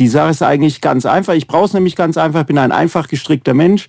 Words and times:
Die 0.00 0.08
Sache 0.08 0.30
ist 0.30 0.42
eigentlich 0.42 0.80
ganz 0.80 1.04
einfach. 1.04 1.34
Ich 1.34 1.46
brauche 1.46 1.66
es 1.66 1.74
nämlich 1.74 1.94
ganz 1.94 2.16
einfach. 2.16 2.40
Ich 2.40 2.46
bin 2.46 2.56
ein 2.56 2.72
einfach 2.72 3.06
gestrickter 3.06 3.52
Mensch. 3.52 3.86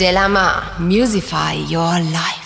Delamar, 0.00 0.62
Musify 0.78 1.62
Your 1.70 1.98
Life. 2.10 2.39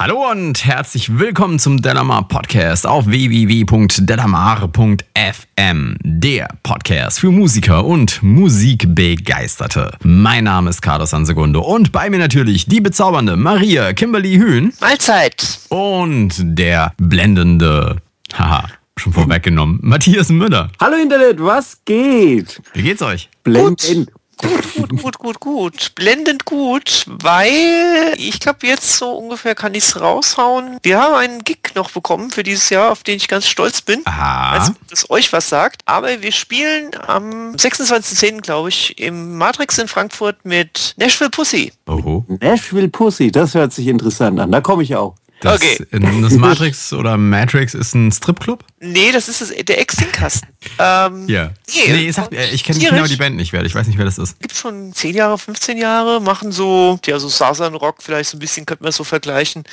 Hallo 0.00 0.30
und 0.30 0.64
herzlich 0.64 1.18
willkommen 1.18 1.58
zum 1.58 1.82
Delamar 1.82 2.26
Podcast 2.26 2.86
auf 2.86 3.06
www.delamar.fm, 3.06 5.96
der 6.02 6.48
Podcast 6.62 7.20
für 7.20 7.30
Musiker 7.30 7.84
und 7.84 8.22
Musikbegeisterte. 8.22 9.90
Mein 10.02 10.44
Name 10.44 10.70
ist 10.70 10.80
Carlos 10.80 11.12
Ansegundo 11.12 11.60
und 11.60 11.92
bei 11.92 12.08
mir 12.08 12.18
natürlich 12.18 12.64
die 12.64 12.80
bezaubernde 12.80 13.36
Maria 13.36 13.92
Kimberly 13.92 14.36
Hühn. 14.36 14.72
Mahlzeit. 14.80 15.60
Und 15.68 16.32
der 16.38 16.94
blendende, 16.96 17.98
haha, 18.32 18.70
schon 18.96 19.12
vorweggenommen, 19.12 19.80
Matthias 19.82 20.30
Müller. 20.30 20.70
Hallo 20.80 20.96
Internet, 20.96 21.44
was 21.44 21.76
geht? 21.84 22.62
Wie 22.72 22.84
geht's 22.84 23.02
euch? 23.02 23.28
Blendend. 23.44 24.10
Gut, 24.40 24.74
gut, 24.74 25.02
gut, 25.02 25.18
gut, 25.18 25.40
gut. 25.40 25.94
Blendend 25.94 26.46
gut, 26.46 27.04
weil 27.06 28.14
ich 28.16 28.40
glaube, 28.40 28.66
jetzt 28.66 28.96
so 28.96 29.12
ungefähr 29.12 29.54
kann 29.54 29.74
ich 29.74 29.84
es 29.84 30.00
raushauen. 30.00 30.78
Wir 30.82 30.98
haben 30.98 31.14
einen 31.14 31.44
Gig 31.44 31.58
noch 31.74 31.90
bekommen 31.90 32.30
für 32.30 32.42
dieses 32.42 32.70
Jahr, 32.70 32.90
auf 32.90 33.02
den 33.02 33.16
ich 33.16 33.28
ganz 33.28 33.46
stolz 33.46 33.82
bin. 33.82 34.00
Aha. 34.06 34.52
Als 34.52 34.72
das 34.88 35.10
euch 35.10 35.30
was 35.34 35.50
sagt. 35.50 35.82
Aber 35.84 36.22
wir 36.22 36.32
spielen 36.32 36.90
am 37.06 37.54
26.10. 37.54 38.40
glaube 38.40 38.70
ich 38.70 38.98
im 38.98 39.36
Matrix 39.36 39.76
in 39.76 39.88
Frankfurt 39.88 40.42
mit 40.44 40.94
Nashville 40.96 41.30
Pussy. 41.30 41.72
Oho. 41.86 42.24
Nashville 42.40 42.88
Pussy, 42.88 43.30
das 43.30 43.54
hört 43.54 43.74
sich 43.74 43.88
interessant 43.88 44.40
an. 44.40 44.50
Da 44.50 44.62
komme 44.62 44.82
ich 44.82 44.96
auch. 44.96 45.16
Das, 45.40 45.56
Okay. 45.56 45.86
das 45.90 46.32
Matrix 46.34 46.92
oder 46.92 47.16
Matrix 47.16 47.74
ist 47.74 47.94
ein 47.94 48.12
Stripclub? 48.12 48.62
Nee, 48.78 49.10
das 49.12 49.28
ist 49.28 49.40
das, 49.40 49.48
der 49.50 49.80
Ex-Kasten. 49.80 50.48
ähm, 50.78 51.26
Ja. 51.28 51.50
Nee, 51.86 51.92
Nee, 51.92 52.10
sagt, 52.10 52.32
äh, 52.34 52.50
ich 52.50 52.62
kenne 52.64 52.78
genau 52.78 53.06
die 53.06 53.16
Band 53.16 53.36
nicht, 53.36 53.52
wer. 53.52 53.64
Ich 53.64 53.74
weiß 53.74 53.86
nicht, 53.86 53.96
wer 53.98 54.04
das 54.04 54.18
ist. 54.18 54.38
gibt 54.40 54.54
schon 54.54 54.92
10 54.92 55.14
Jahre, 55.14 55.38
15 55.38 55.78
Jahre, 55.78 56.20
machen 56.20 56.52
so, 56.52 56.98
ja, 57.06 57.18
so 57.18 57.28
Southern 57.28 57.74
Rock, 57.74 57.96
vielleicht 58.02 58.30
so 58.30 58.36
ein 58.36 58.40
bisschen, 58.40 58.66
könnte 58.66 58.82
man 58.84 58.90
es 58.90 58.96
so 58.96 59.04
vergleichen. 59.04 59.64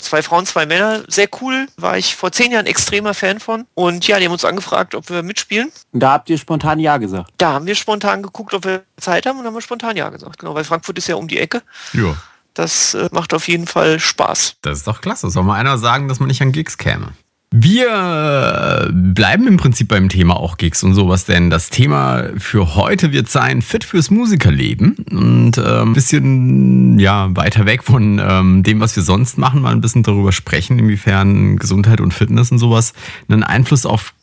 Zwei 0.00 0.22
Frauen, 0.22 0.46
zwei 0.46 0.66
Männer, 0.66 1.02
sehr 1.08 1.28
cool, 1.40 1.66
war 1.76 1.96
ich 1.98 2.14
vor 2.16 2.32
10 2.32 2.52
Jahren 2.52 2.66
extremer 2.66 3.14
Fan 3.14 3.40
von. 3.40 3.66
Und 3.74 4.06
ja, 4.06 4.18
die 4.18 4.24
haben 4.24 4.32
uns 4.32 4.44
angefragt, 4.44 4.94
ob 4.94 5.08
wir 5.10 5.22
mitspielen. 5.22 5.70
Und 5.92 6.00
da 6.00 6.12
habt 6.12 6.30
ihr 6.30 6.38
spontan 6.38 6.78
Ja 6.78 6.96
gesagt. 6.96 7.30
Da 7.38 7.52
haben 7.52 7.66
wir 7.66 7.74
spontan 7.74 8.22
geguckt, 8.22 8.54
ob 8.54 8.64
wir 8.64 8.84
Zeit 8.98 9.26
haben 9.26 9.38
und 9.38 9.44
haben 9.46 9.54
wir 9.54 9.60
spontan 9.60 9.96
Ja 9.96 10.08
gesagt. 10.08 10.38
Genau, 10.38 10.54
weil 10.54 10.64
Frankfurt 10.64 10.96
ist 10.98 11.08
ja 11.08 11.16
um 11.16 11.28
die 11.28 11.38
Ecke. 11.38 11.62
Ja. 11.92 12.16
Das 12.54 12.94
äh, 12.94 13.08
macht 13.12 13.34
auf 13.34 13.48
jeden 13.48 13.66
Fall 13.66 13.98
Spaß. 13.98 14.56
Das 14.62 14.78
ist 14.78 14.86
doch 14.86 15.00
klasse. 15.00 15.28
Soll 15.30 15.44
mal 15.44 15.58
einer 15.58 15.76
sagen, 15.78 16.08
dass 16.08 16.20
man 16.20 16.28
nicht 16.28 16.40
an 16.40 16.52
Gigs 16.52 16.78
käme? 16.78 17.08
Wir 17.56 18.88
äh, 18.88 18.92
bleiben 18.92 19.46
im 19.46 19.58
Prinzip 19.58 19.86
beim 19.86 20.08
Thema 20.08 20.34
auch 20.34 20.56
Gigs 20.56 20.82
und 20.82 20.94
sowas, 20.94 21.24
denn 21.24 21.50
das 21.50 21.70
Thema 21.70 22.30
für 22.36 22.74
heute 22.74 23.12
wird 23.12 23.28
sein 23.28 23.62
Fit 23.62 23.84
fürs 23.84 24.10
Musikerleben 24.10 24.96
und 25.12 25.56
ein 25.56 25.92
bisschen 25.92 26.98
ja 26.98 27.28
weiter 27.36 27.64
weg 27.64 27.84
von 27.84 28.20
ähm, 28.20 28.64
dem, 28.64 28.80
was 28.80 28.96
wir 28.96 29.04
sonst 29.04 29.38
machen, 29.38 29.62
mal 29.62 29.70
ein 29.70 29.80
bisschen 29.80 30.02
darüber 30.02 30.32
sprechen, 30.32 30.80
inwiefern 30.80 31.56
Gesundheit 31.56 32.00
und 32.00 32.12
Fitness 32.12 32.50
und 32.50 32.58
sowas 32.58 32.92
einen 33.28 33.44
Einfluss 33.44 33.86
auf 33.86 34.14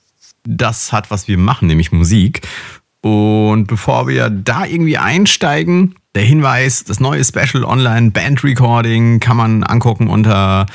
das 0.43 0.91
hat, 0.91 1.09
was 1.09 1.29
wir 1.29 1.37
machen, 1.37 1.69
nämlich 1.69 1.93
Musik. 1.93 2.41
Und 2.99 3.67
bevor 3.67 4.09
wir 4.09 4.29
da 4.29 4.65
irgendwie 4.65 4.97
einsteigen, 4.97 5.95
der 6.15 6.23
Hinweis, 6.23 6.83
das 6.83 6.99
neue 6.99 7.23
Special 7.23 7.63
Online 7.63 8.11
Band 8.11 8.43
Recording 8.43 9.19
kann 9.19 9.37
man 9.37 9.63
angucken 9.63 10.07
unter 10.07 10.65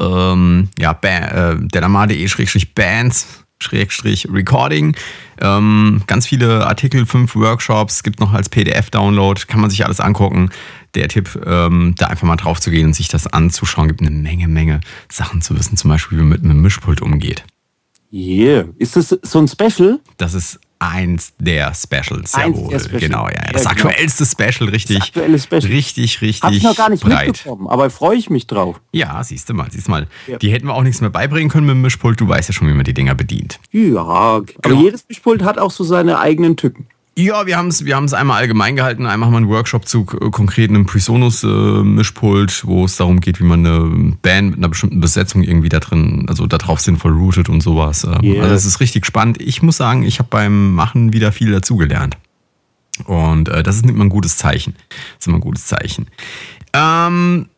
ähm, 0.00 0.68
ja, 0.78 0.98
äh, 1.02 1.56
delamar.de-bands 1.60 3.44
Recording. 3.72 4.96
Ähm, 5.40 6.02
ganz 6.06 6.26
viele 6.26 6.66
Artikel, 6.66 7.06
fünf 7.06 7.36
Workshops, 7.36 8.02
gibt 8.02 8.18
noch 8.18 8.32
als 8.32 8.48
PDF-Download, 8.48 9.42
kann 9.46 9.60
man 9.60 9.70
sich 9.70 9.84
alles 9.84 10.00
angucken. 10.00 10.50
Der 10.94 11.08
Tipp, 11.08 11.38
ähm, 11.44 11.94
da 11.98 12.06
einfach 12.06 12.26
mal 12.26 12.36
drauf 12.36 12.60
zu 12.60 12.70
gehen 12.70 12.86
und 12.86 12.94
sich 12.94 13.08
das 13.08 13.26
anzuschauen, 13.26 13.88
gibt 13.88 14.00
eine 14.00 14.10
Menge, 14.10 14.48
Menge 14.48 14.80
Sachen 15.10 15.40
zu 15.42 15.56
wissen, 15.58 15.76
zum 15.76 15.90
Beispiel, 15.90 16.18
wie 16.18 16.22
man 16.22 16.30
mit 16.30 16.44
einem 16.44 16.62
Mischpult 16.62 17.00
umgeht. 17.00 17.44
Yeah. 18.12 18.64
Ist 18.78 18.96
das 18.96 19.16
so 19.22 19.38
ein 19.38 19.46
Special? 19.46 20.00
Das 20.16 20.34
ist 20.34 20.58
eins 20.80 21.34
der 21.38 21.72
Specials, 21.74 22.34
Eins 22.34 22.56
jawohl. 22.56 22.70
der 22.70 22.78
Special. 22.80 23.00
Genau, 23.00 23.28
ja. 23.28 23.34
ja. 23.34 23.52
Das 23.52 23.64
Ja, 23.64 23.72
genau. 23.74 23.88
aktuellste 23.90 24.26
Special, 24.26 24.68
richtig. 24.70 24.98
Das 24.98 25.08
aktuelle 25.08 25.38
Special. 25.38 25.60
Richtig, 25.66 26.20
richtig. 26.22 26.42
Hab 26.42 26.52
ich 26.52 26.62
noch 26.62 26.74
gar 26.76 26.88
nicht 26.88 27.02
breit. 27.04 27.26
mitbekommen, 27.28 27.68
aber 27.68 27.90
freue 27.90 28.16
ich 28.16 28.30
mich 28.30 28.46
drauf. 28.46 28.80
Ja, 28.92 29.22
siehst 29.22 29.48
du 29.48 29.54
mal, 29.54 29.70
siehst 29.70 29.86
du 29.86 29.90
mal. 29.92 30.06
Ja. 30.26 30.38
Die 30.38 30.50
hätten 30.50 30.66
wir 30.66 30.74
auch 30.74 30.82
nichts 30.82 31.00
mehr 31.00 31.10
beibringen 31.10 31.50
können 31.50 31.66
mit 31.66 31.74
dem 31.74 31.82
Mischpult. 31.82 32.20
Du 32.20 32.26
weißt 32.28 32.48
ja 32.48 32.52
schon, 32.54 32.66
wie 32.68 32.72
man 32.72 32.84
die 32.84 32.94
Dinger 32.94 33.14
bedient. 33.14 33.60
Ja, 33.70 34.02
aber 34.02 34.46
Genau. 34.62 34.80
jedes 34.82 35.06
Mischpult 35.08 35.42
hat 35.42 35.58
auch 35.58 35.70
so 35.70 35.84
seine 35.84 36.18
eigenen 36.18 36.56
Tücken. 36.56 36.86
Ja, 37.20 37.46
wir 37.46 37.58
haben 37.58 37.68
es 37.68 37.84
wir 37.84 37.96
haben's 37.96 38.14
einmal 38.14 38.38
allgemein 38.38 38.76
gehalten. 38.76 39.06
Einmal 39.06 39.26
haben 39.26 39.34
wir 39.34 39.38
einen 39.38 39.48
Workshop 39.48 39.86
zu 39.86 40.06
äh, 40.20 40.30
konkret 40.30 40.70
einem 40.70 40.86
Presonus-Mischpult, 40.86 42.66
wo 42.66 42.84
es 42.84 42.96
darum 42.96 43.20
geht, 43.20 43.40
wie 43.40 43.44
man 43.44 43.66
eine 43.66 44.16
Band 44.22 44.50
mit 44.50 44.58
einer 44.58 44.68
bestimmten 44.68 45.00
Besetzung 45.00 45.42
irgendwie 45.42 45.68
da 45.68 45.80
drin, 45.80 46.24
also 46.28 46.46
da 46.46 46.56
drauf 46.56 46.80
sinnvoll 46.80 47.12
routet 47.12 47.48
und 47.48 47.60
sowas. 47.62 48.04
Ähm, 48.04 48.20
Yeah. 48.22 48.42
Also 48.42 48.54
es 48.54 48.64
ist 48.64 48.80
richtig 48.80 49.06
spannend. 49.06 49.40
Ich 49.40 49.62
muss 49.62 49.76
sagen, 49.76 50.02
ich 50.02 50.18
habe 50.18 50.28
beim 50.30 50.74
Machen 50.74 51.12
wieder 51.12 51.32
viel 51.32 51.50
dazugelernt. 51.50 52.16
Und 53.06 53.48
äh, 53.48 53.62
das 53.62 53.76
ist 53.76 53.86
immer 53.86 54.04
ein 54.04 54.10
gutes 54.10 54.36
Zeichen. 54.36 54.74
Das 54.88 55.20
ist 55.20 55.26
immer 55.26 55.38
ein 55.38 55.42
gutes 55.42 55.66
Zeichen. 55.66 56.06
Ähm, 56.72 57.48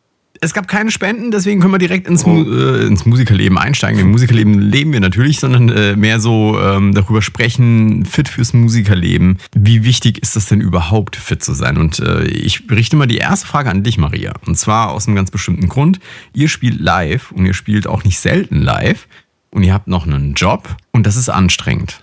es 0.43 0.53
gab 0.53 0.67
keine 0.67 0.91
Spenden, 0.91 1.31
deswegen 1.31 1.61
können 1.61 1.73
wir 1.73 1.79
direkt 1.79 2.07
ins, 2.07 2.25
Mu 2.25 2.43
äh, 2.43 2.85
ins 2.85 3.05
Musikerleben 3.05 3.57
einsteigen. 3.57 3.99
Im 3.99 4.11
Musikerleben 4.11 4.59
leben 4.59 4.91
wir 4.91 4.99
natürlich, 4.99 5.39
sondern 5.39 5.69
äh, 5.69 5.95
mehr 5.95 6.19
so 6.19 6.59
ähm, 6.59 6.93
darüber 6.93 7.21
sprechen, 7.21 8.05
fit 8.05 8.27
fürs 8.27 8.53
Musikerleben. 8.53 9.37
Wie 9.55 9.85
wichtig 9.85 10.21
ist 10.21 10.35
das 10.35 10.47
denn 10.47 10.59
überhaupt, 10.59 11.15
fit 11.15 11.43
zu 11.43 11.53
sein? 11.53 11.77
Und 11.77 11.99
äh, 11.99 12.25
ich 12.25 12.69
richte 12.69 12.97
mal 12.97 13.07
die 13.07 13.17
erste 13.17 13.47
Frage 13.47 13.69
an 13.69 13.83
dich, 13.83 13.97
Maria. 13.97 14.33
Und 14.45 14.57
zwar 14.57 14.91
aus 14.91 15.07
einem 15.07 15.15
ganz 15.15 15.31
bestimmten 15.31 15.69
Grund. 15.69 15.99
Ihr 16.33 16.49
spielt 16.49 16.79
live 16.79 17.31
und 17.31 17.45
ihr 17.45 17.53
spielt 17.53 17.87
auch 17.87 18.03
nicht 18.03 18.19
selten 18.19 18.61
live. 18.61 19.07
Und 19.51 19.63
ihr 19.63 19.73
habt 19.73 19.87
noch 19.87 20.05
einen 20.05 20.33
Job 20.33 20.75
und 20.91 21.05
das 21.05 21.15
ist 21.15 21.29
anstrengend. 21.29 22.02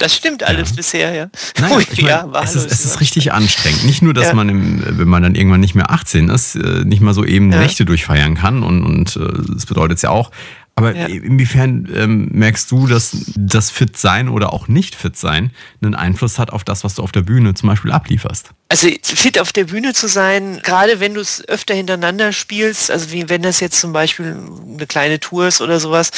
Das 0.00 0.14
stimmt 0.16 0.42
alles 0.42 0.72
bisher, 0.74 1.14
ja. 1.14 1.30
Nein, 1.60 1.72
Ui, 1.76 1.82
ich 1.92 2.02
mein, 2.02 2.08
ja, 2.10 2.28
es, 2.42 2.54
ist, 2.56 2.70
es 2.72 2.84
ist 2.84 3.00
richtig 3.00 3.32
anstrengend. 3.32 3.84
Nicht 3.84 4.02
nur, 4.02 4.14
dass 4.14 4.28
Ja. 4.28 4.34
man, 4.34 4.48
im, 4.48 4.82
wenn 4.98 5.06
man 5.08 5.22
dann 5.22 5.34
irgendwann 5.34 5.60
nicht 5.60 5.74
mehr 5.74 5.90
18 5.90 6.28
ist, 6.30 6.56
äh, 6.56 6.84
nicht 6.84 7.00
mal 7.02 7.14
so 7.14 7.24
eben 7.24 7.52
Ja. 7.52 7.58
Nächte 7.60 7.84
durchfeiern 7.84 8.34
kann. 8.34 8.62
Und, 8.62 8.82
und 8.82 9.16
äh, 9.16 9.28
das 9.54 9.66
bedeutet 9.66 9.96
es 9.98 10.02
ja 10.02 10.10
auch. 10.10 10.30
Aber 10.74 10.96
Ja. 10.96 11.06
inwiefern 11.06 11.86
ähm, 11.94 12.28
merkst 12.32 12.70
du, 12.70 12.86
dass 12.86 13.14
das 13.36 13.70
Fit 13.70 13.96
sein 13.98 14.28
oder 14.30 14.52
auch 14.54 14.68
nicht 14.68 14.94
fit 14.94 15.16
sein 15.16 15.50
einen 15.82 15.94
Einfluss 15.94 16.38
hat 16.38 16.50
auf 16.50 16.64
das, 16.64 16.82
was 16.82 16.94
du 16.94 17.02
auf 17.02 17.12
der 17.12 17.22
Bühne 17.22 17.52
zum 17.54 17.68
Beispiel 17.68 17.92
ablieferst? 17.92 18.50
Also 18.70 18.88
fit 19.02 19.40
auf 19.40 19.52
der 19.52 19.64
Bühne 19.64 19.94
zu 19.94 20.06
sein, 20.06 20.60
gerade 20.62 21.00
wenn 21.00 21.14
du 21.14 21.20
es 21.20 21.46
öfter 21.48 21.74
hintereinander 21.74 22.32
spielst, 22.32 22.88
also 22.92 23.10
wie 23.10 23.28
wenn 23.28 23.42
das 23.42 23.58
jetzt 23.58 23.80
zum 23.80 23.92
Beispiel 23.92 24.26
eine 24.64 24.86
kleine 24.86 25.18
Tour 25.18 25.48
ist 25.48 25.60
oder 25.60 25.80
sowas, 25.80 26.12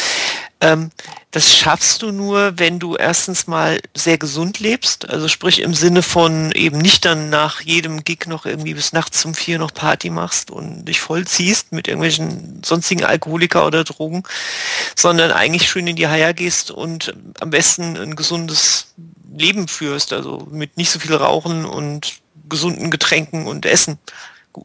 ähm, 0.61 0.91
das 1.31 1.57
schaffst 1.57 2.03
du 2.03 2.13
nur, 2.13 2.59
wenn 2.59 2.79
du 2.79 2.95
erstens 2.95 3.47
mal 3.47 3.81
sehr 3.97 4.19
gesund 4.19 4.61
lebst, 4.61 5.09
also 5.09 5.29
sprich 5.29 5.63
im 5.63 5.73
Sinne 5.73 6.03
von 6.03 6.53
eben 6.53 6.77
nicht 6.77 7.07
dann 7.07 7.31
nach 7.31 7.63
jedem 7.63 8.05
Gig 8.05 8.27
noch 8.27 8.45
irgendwie 8.45 8.75
bis 8.75 8.93
nachts 8.93 9.25
um 9.25 9.33
vier 9.33 9.59
noch 9.59 9.73
Party 9.73 10.11
machst 10.11 10.51
und 10.51 10.84
dich 10.84 11.01
vollziehst 11.01 11.73
mit 11.73 11.89
irgendwelchen 11.89 12.61
sonstigen 12.63 13.05
Alkoholiker 13.05 13.67
oder 13.67 13.83
Drogen, 13.83 14.25
sondern 14.95 15.31
eigentlich 15.31 15.71
schön 15.71 15.87
in 15.87 15.97
die 15.97 16.09
Haia 16.09 16.33
gehst 16.33 16.71
und 16.71 17.15
am 17.41 17.49
besten 17.49 17.97
ein 17.97 18.15
gesundes 18.15 18.89
Leben 19.34 19.69
führst, 19.69 20.13
also 20.13 20.47
mit 20.51 20.77
nicht 20.77 20.91
so 20.91 20.99
viel 20.99 21.15
Rauchen 21.15 21.65
und 21.65 22.22
gesunden 22.53 22.91
Getränken 22.91 23.49
und 23.49 23.67
Essen. 23.67 23.99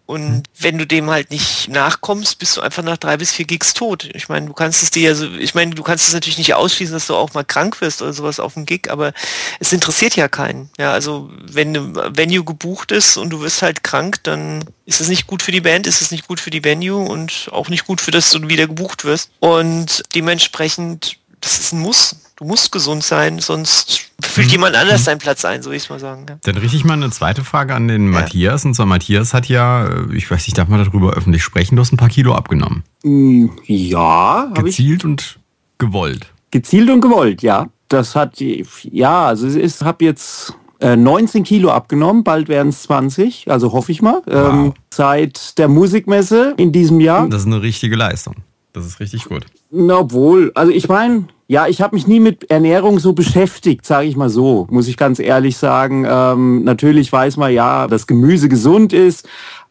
Und 0.06 0.44
wenn 0.60 0.78
du 0.78 0.86
dem 0.86 1.10
halt 1.10 1.32
nicht 1.32 1.70
nachkommst, 1.70 2.40
bist 2.40 2.58
du 2.58 2.62
einfach 2.62 2.84
nach 2.84 2.98
drei 2.98 3.16
bis 3.16 3.32
vier 3.32 3.46
Gigs 3.46 3.74
tot. 3.74 4.10
Ich 4.14 4.28
meine, 4.28 4.46
du 4.46 4.54
kannst 4.54 4.84
es 4.84 4.92
dir 4.92 5.10
ja 5.10 5.16
so, 5.16 5.32
ich 5.36 5.56
meine, 5.56 5.74
du 5.76 5.84
kannst 5.84 6.08
es 6.08 6.14
natürlich 6.14 6.38
nicht 6.38 6.54
ausschließen, 6.54 6.94
dass 6.94 7.08
du 7.08 7.16
auch 7.16 7.34
mal 7.34 7.46
krank 7.46 7.80
wirst 7.80 8.02
oder 8.02 8.12
sowas 8.12 8.40
auf 8.40 8.56
dem 8.56 8.66
Gig, 8.66 8.90
aber 8.90 9.14
es 9.60 9.72
interessiert 9.72 10.16
ja 10.18 10.28
keinen. 10.28 10.70
Ja, 10.78 10.92
also 10.92 11.30
wenn 11.42 11.76
ein 11.76 12.18
Venue 12.18 12.44
gebucht 12.44 12.92
ist 12.92 13.16
und 13.16 13.30
du 13.30 13.40
wirst 13.40 13.62
halt 13.62 13.84
krank, 13.84 14.22
dann 14.24 14.66
ist 14.86 15.00
es 15.00 15.08
nicht 15.08 15.26
gut 15.26 15.42
für 15.42 15.52
die 15.52 15.62
Band, 15.62 15.88
ist 15.88 16.02
es 16.02 16.12
nicht 16.12 16.28
gut 16.28 16.42
für 16.42 16.50
die 16.50 16.64
Venue 16.64 17.08
und 17.08 17.50
auch 17.54 17.70
nicht 17.70 17.86
gut 17.86 18.02
für 18.02 18.12
das, 18.12 18.30
dass 18.30 18.42
du 18.42 18.50
wieder 18.50 18.68
gebucht 18.68 19.06
wirst. 19.06 19.32
Und 19.40 20.04
dementsprechend, 20.14 21.18
das 21.40 21.60
ist 21.60 21.72
ein 21.72 21.80
Muss. 21.80 22.18
Du 22.36 22.44
musst 22.44 22.74
gesund 22.74 23.04
sein, 23.04 23.40
sonst 23.40 24.07
füllt 24.22 24.52
jemand 24.52 24.76
anders 24.76 25.06
seinen 25.06 25.20
Platz 25.20 25.46
ein, 25.46 25.62
so 25.62 25.70
will 25.70 25.78
ich 25.78 25.84
es 25.84 25.90
mal 25.90 26.00
sagen. 26.00 26.26
Ja. 26.28 26.38
Dann 26.44 26.58
richte 26.58 26.76
ich 26.76 26.84
mal 26.86 26.94
eine 26.94 27.10
zweite 27.12 27.44
Frage 27.44 27.76
an 27.76 27.88
den 27.88 28.10
Matthias. 28.10 28.66
Und 28.66 28.74
zwar, 28.74 28.86
Matthias 28.86 29.34
hat 29.34 29.48
ja, 29.48 29.88
äh, 29.88 30.16
ich 30.16 30.30
weiß 30.30 30.46
nicht, 30.48 30.58
darf 30.58 30.68
man 30.68 30.84
darüber 30.84 31.14
öffentlich 31.14 31.44
sprechen, 31.44 31.76
du 31.76 31.82
hast 31.82 31.92
ein 31.94 31.98
paar 31.98 32.10
Kilo 32.10 32.34
abgenommen. 32.34 32.84
Mm, 33.04 33.48
Ja, 33.66 34.52
ich 34.56 34.64
Gezielt 34.64 35.06
und 35.06 35.40
gewollt. 35.78 36.28
gezielt 36.52 36.90
und 36.90 37.02
gewollt, 37.02 37.42
ja. 37.44 37.70
Das 37.90 38.16
hat, 38.16 38.42
ja, 38.84 39.28
also 39.28 39.48
es 39.48 39.56
ist, 39.56 39.82
habe 39.84 40.04
jetzt 40.04 40.54
äh, 40.80 40.96
19 40.98 41.44
Kilo 41.44 41.72
abgenommen, 41.72 42.24
bald 42.24 42.50
werden 42.50 42.70
es 42.70 42.84
20, 42.84 43.50
also 43.50 43.72
hoffe 43.72 43.92
ich 43.92 44.02
mal. 44.02 44.22
Ähm, 44.28 44.74
seit 44.94 45.58
der 45.58 45.68
Musikmesse 45.70 46.54
in 46.58 46.72
diesem 46.72 47.00
Jahr. 47.00 47.30
Das 47.30 47.42
ist 47.42 47.48
eine 47.48 47.62
richtige 47.62 47.96
Leistung. 47.96 48.36
Das 48.74 48.86
ist 48.86 49.00
richtig 49.00 49.26
gut. 49.26 49.46
Na, 49.70 50.00
obwohl, 50.00 50.52
also 50.56 50.72
ich 50.72 50.88
meine, 50.88 51.26
ja, 51.48 51.68
ich 51.68 51.82
habe 51.82 51.96
mich 51.96 52.08
nie 52.08 52.20
mit 52.20 52.50
Ernährung 52.50 53.00
so 53.00 53.14
beschäftigt, 53.14 53.86
sage 53.86 54.08
ich 54.08 54.16
mal 54.16 54.30
so, 54.30 54.68
muss 54.70 54.88
ich 54.88 54.98
ganz 54.98 55.20
ehrlich 55.20 55.58
sagen. 55.58 56.06
Ähm, 56.08 56.64
natürlich 56.64 57.12
weiß 57.12 57.38
man 57.38 57.54
ja, 57.54 57.88
dass 57.88 58.08
Gemüse 58.08 58.50
gesund 58.50 58.94
ist, 58.94 59.28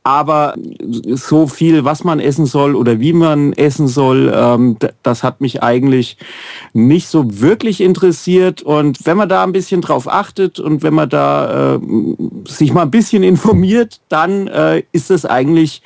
aber 0.07 0.55
so 1.09 1.49
viel, 1.49 1.85
was 1.85 2.05
man 2.05 2.21
essen 2.21 2.47
soll 2.47 2.77
oder 2.77 3.01
wie 3.01 3.13
man 3.13 3.53
essen 3.55 3.89
soll, 3.89 4.33
ähm, 4.35 4.77
das 5.03 5.23
hat 5.23 5.41
mich 5.41 5.63
eigentlich 5.63 6.17
nicht 6.73 7.09
so 7.09 7.41
wirklich 7.41 7.81
interessiert. 7.81 8.63
Und 8.63 9.05
wenn 9.05 9.17
man 9.17 9.29
da 9.29 9.43
ein 9.43 9.53
bisschen 9.53 9.81
drauf 9.81 10.07
achtet 10.07 10.61
und 10.61 10.83
wenn 10.83 10.95
man 10.95 11.09
da 11.09 11.75
äh, 11.75 11.81
sich 12.47 12.73
mal 12.73 12.83
ein 12.83 12.91
bisschen 12.91 13.23
informiert, 13.25 14.01
dann 14.09 14.47
äh, 14.47 14.85
ist 14.93 15.11
es 15.11 15.27
eigentlich 15.27 15.83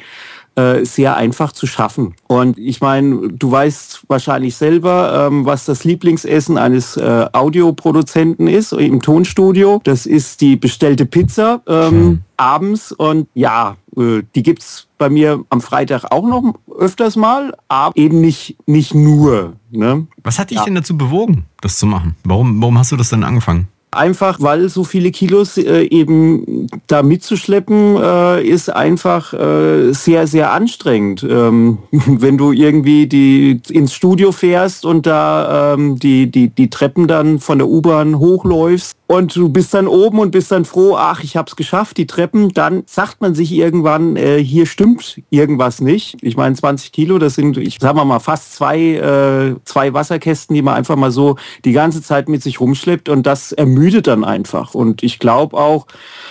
äh, 0.56 0.85
sehr 0.85 1.17
einfach 1.17 1.52
zu 1.52 1.67
schaffen. 1.67 2.14
Und 2.26 2.58
ich 2.58 2.81
meine, 2.81 3.29
du 3.29 3.50
weißt 3.50 4.05
wahrscheinlich 4.08 4.56
selber, 4.56 5.29
ähm, 5.29 5.44
was 5.44 5.64
das 5.64 5.85
Lieblingsessen 5.85 6.58
eines 6.58 6.97
äh, 6.97 7.26
Audioproduzenten 7.32 8.49
ist 8.49 8.73
im 8.73 9.00
Tonstudio. 9.00 9.81
Das 9.85 10.06
ist 10.06 10.41
die 10.41 10.56
bestellte 10.56 11.06
Pizza 11.06 11.62
ähm, 11.67 11.91
hm. 11.91 12.23
abends. 12.37 12.93
Und 12.93 13.29
ja, 13.35 13.76
äh, 13.97 14.23
die 14.35 14.43
gibt's 14.43 14.88
bei 14.99 15.08
mir 15.08 15.44
am 15.50 15.61
Freitag 15.61 16.05
auch 16.11 16.26
noch 16.26 16.55
öfters 16.79 17.17
mal, 17.17 17.55
aber 17.69 17.97
eben 17.97 18.20
nicht, 18.20 18.56
nicht 18.67 18.94
nur. 18.94 19.55
Ne? 19.70 20.06
Was 20.23 20.38
hat 20.38 20.50
dich 20.50 20.58
ja. 20.58 20.64
denn 20.64 20.75
dazu 20.75 20.97
bewogen, 20.97 21.47
das 21.61 21.79
zu 21.79 21.87
machen? 21.87 22.17
Warum, 22.25 22.61
warum 22.61 22.79
hast 22.79 22.93
du 22.93 22.97
das 22.97 23.08
dann 23.08 23.25
angefangen? 23.25 23.69
Einfach 23.90 24.38
weil 24.40 24.69
so 24.69 24.84
viele 24.84 25.10
Kilos 25.10 25.56
äh, 25.58 25.82
eben 25.82 26.69
da 26.87 27.02
mitzuschleppen, 27.02 27.96
äh, 27.96 28.42
ist 28.42 28.69
einfach 28.69 29.32
äh, 29.32 29.92
sehr, 29.92 30.26
sehr 30.26 30.52
anstrengend. 30.52 31.26
Ähm, 31.28 31.78
wenn 31.90 32.38
du 32.38 32.52
irgendwie 32.52 33.06
die 33.06 33.60
ins 33.69 33.92
Studio 33.92 34.32
fährst 34.32 34.84
und 34.84 35.06
da 35.06 35.75
ähm, 35.75 35.98
die, 35.98 36.31
die, 36.31 36.48
die 36.48 36.70
Treppen 36.70 37.08
dann 37.08 37.40
von 37.40 37.58
der 37.58 37.69
U-Bahn 37.69 38.19
hochläufst, 38.19 38.96
und 39.10 39.34
du 39.34 39.48
bist 39.48 39.75
dann 39.75 39.88
oben 39.88 40.20
und 40.20 40.31
bist 40.31 40.52
dann 40.52 40.64
froh, 40.64 40.94
ach, 40.96 41.25
ich 41.25 41.37
habe 41.37 41.48
es 41.48 41.56
geschafft, 41.56 41.96
die 41.96 42.06
Treppen, 42.06 42.50
dann 42.50 42.84
sagt 42.87 43.20
man 43.20 43.34
sich 43.34 43.50
irgendwann, 43.50 44.14
äh, 44.14 44.38
hier 44.38 44.66
stimmt 44.66 45.20
irgendwas 45.31 45.81
nicht. 45.81 46.19
Ich 46.22 46.37
meine, 46.37 46.54
20 46.54 46.92
Kilo, 46.92 47.19
das 47.19 47.34
sind, 47.34 47.56
ich 47.56 47.78
sag 47.81 47.96
mal 47.96 48.04
mal, 48.04 48.20
fast 48.20 48.54
zwei, 48.54 48.78
äh, 48.78 49.56
zwei 49.64 49.92
Wasserkästen, 49.92 50.54
die 50.54 50.62
man 50.62 50.75
einfach 50.76 50.94
mal 50.94 51.10
so 51.10 51.34
die 51.64 51.72
ganze 51.72 52.02
Zeit 52.02 52.28
mit 52.28 52.44
sich 52.44 52.60
rumschleppt 52.60 53.08
und 53.08 53.26
das 53.26 53.50
ermüdet 53.81 54.06
dann 54.06 54.25
einfach. 54.25 54.75
Und 54.75 55.03
ich 55.03 55.19
glaube 55.19 55.56
auch, 55.56 55.87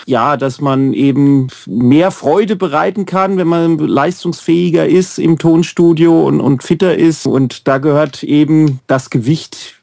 ja, 0.06 0.36
dass 0.36 0.60
man 0.60 0.92
eben 0.92 1.48
mehr 1.66 2.12
Freude 2.12 2.54
bereiten 2.54 3.06
kann, 3.06 3.36
wenn 3.38 3.48
man 3.48 3.78
leistungsfähiger 3.78 4.86
ist 4.86 5.18
im 5.18 5.36
Tonstudio 5.36 6.26
und, 6.26 6.40
und 6.40 6.62
fitter 6.62 6.96
ist. 6.96 7.26
Und 7.26 7.66
da 7.66 7.78
gehört 7.78 8.22
eben 8.22 8.78
das 8.86 9.10
Gewicht 9.10 9.80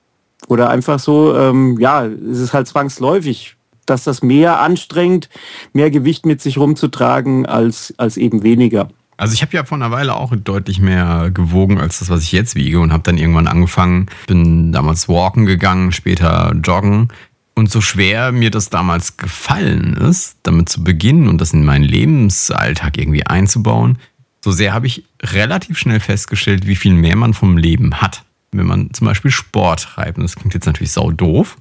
oder 0.47 0.69
einfach 0.69 0.99
so, 0.99 1.35
ähm, 1.35 1.77
ja, 1.79 2.05
es 2.05 2.39
ist 2.39 2.53
halt 2.53 2.67
zwangsläufig, 2.67 3.57
dass 3.85 4.05
das 4.05 4.23
mehr 4.23 4.61
anstrengt, 4.61 5.29
mehr 5.73 5.91
Gewicht 5.91 6.25
mit 6.25 6.41
sich 6.41 6.57
rumzutragen 6.57 7.45
als, 7.45 7.93
als 7.97 8.15
eben 8.15 8.43
weniger. 8.43 8.87
Also 9.17 9.33
ich 9.33 9.41
habe 9.41 9.53
ja 9.53 9.63
vor 9.63 9.77
einer 9.77 9.89
Weile 9.89 10.15
auch 10.15 10.35
deutlich 10.35 10.79
mehr 10.79 11.31
gewogen 11.33 11.79
als 11.79 11.99
das, 11.99 12.09
was 12.09 12.21
ich 12.21 12.31
jetzt 12.31 12.55
wiege 12.55 12.79
und 12.79 12.93
habe 12.93 13.01
dann 13.01 13.17
irgendwann 13.17 13.47
angefangen, 13.47 14.05
bin 14.27 14.71
damals 14.71 15.09
walken 15.09 15.47
gegangen, 15.47 15.91
später 15.91 16.53
joggen. 16.63 17.09
Und 17.57 17.71
so 17.71 17.81
schwer 17.81 18.31
mir 18.31 18.51
das 18.51 18.69
damals 18.69 19.17
gefallen 19.17 19.93
ist, 19.95 20.37
damit 20.43 20.69
zu 20.69 20.83
beginnen 20.83 21.27
und 21.27 21.41
das 21.41 21.53
in 21.53 21.65
meinen 21.65 21.83
Lebensalltag 21.83 22.97
irgendwie 22.97 23.25
einzubauen, 23.25 23.97
so 24.43 24.51
sehr 24.51 24.73
habe 24.73 24.87
ich 24.87 25.03
relativ 25.21 25.77
schnell 25.77 25.99
festgestellt, 25.99 26.67
wie 26.67 26.75
viel 26.75 26.93
mehr 26.93 27.15
man 27.15 27.33
vom 27.33 27.57
Leben 27.57 27.95
hat 27.95 28.23
wenn 28.51 28.65
man 28.65 28.93
zum 28.93 29.05
Beispiel 29.05 29.31
Sport 29.31 29.83
treibt. 29.83 30.17
Und 30.17 30.23
das 30.23 30.35
klingt 30.35 30.53
jetzt 30.53 30.65
natürlich 30.65 30.91
sau 30.91 31.11
doof, 31.11 31.57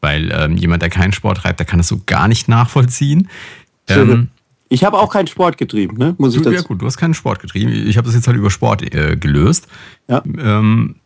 weil 0.00 0.32
ähm, 0.32 0.56
jemand, 0.56 0.82
der 0.82 0.90
keinen 0.90 1.12
Sport 1.12 1.38
treibt, 1.38 1.60
der 1.60 1.66
kann 1.66 1.78
das 1.78 1.88
so 1.88 2.00
gar 2.06 2.28
nicht 2.28 2.48
nachvollziehen. 2.48 3.28
Ähm, 3.88 4.28
ich 4.68 4.84
habe 4.84 4.98
auch 4.98 5.12
keinen 5.12 5.26
Sport 5.26 5.58
getrieben, 5.58 5.96
ne? 5.96 6.14
Muss 6.18 6.36
ich 6.36 6.42
du, 6.42 6.50
ja 6.50 6.62
gut, 6.62 6.80
du 6.80 6.86
hast 6.86 6.96
keinen 6.96 7.14
Sport 7.14 7.40
getrieben. 7.40 7.72
Ich 7.72 7.96
habe 7.96 8.06
das 8.06 8.14
jetzt 8.14 8.28
halt 8.28 8.36
über 8.36 8.50
Sport 8.50 8.82
äh, 8.94 9.16
gelöst. 9.16 9.66
Ja. 10.08 10.22
Ähm, 10.24 10.96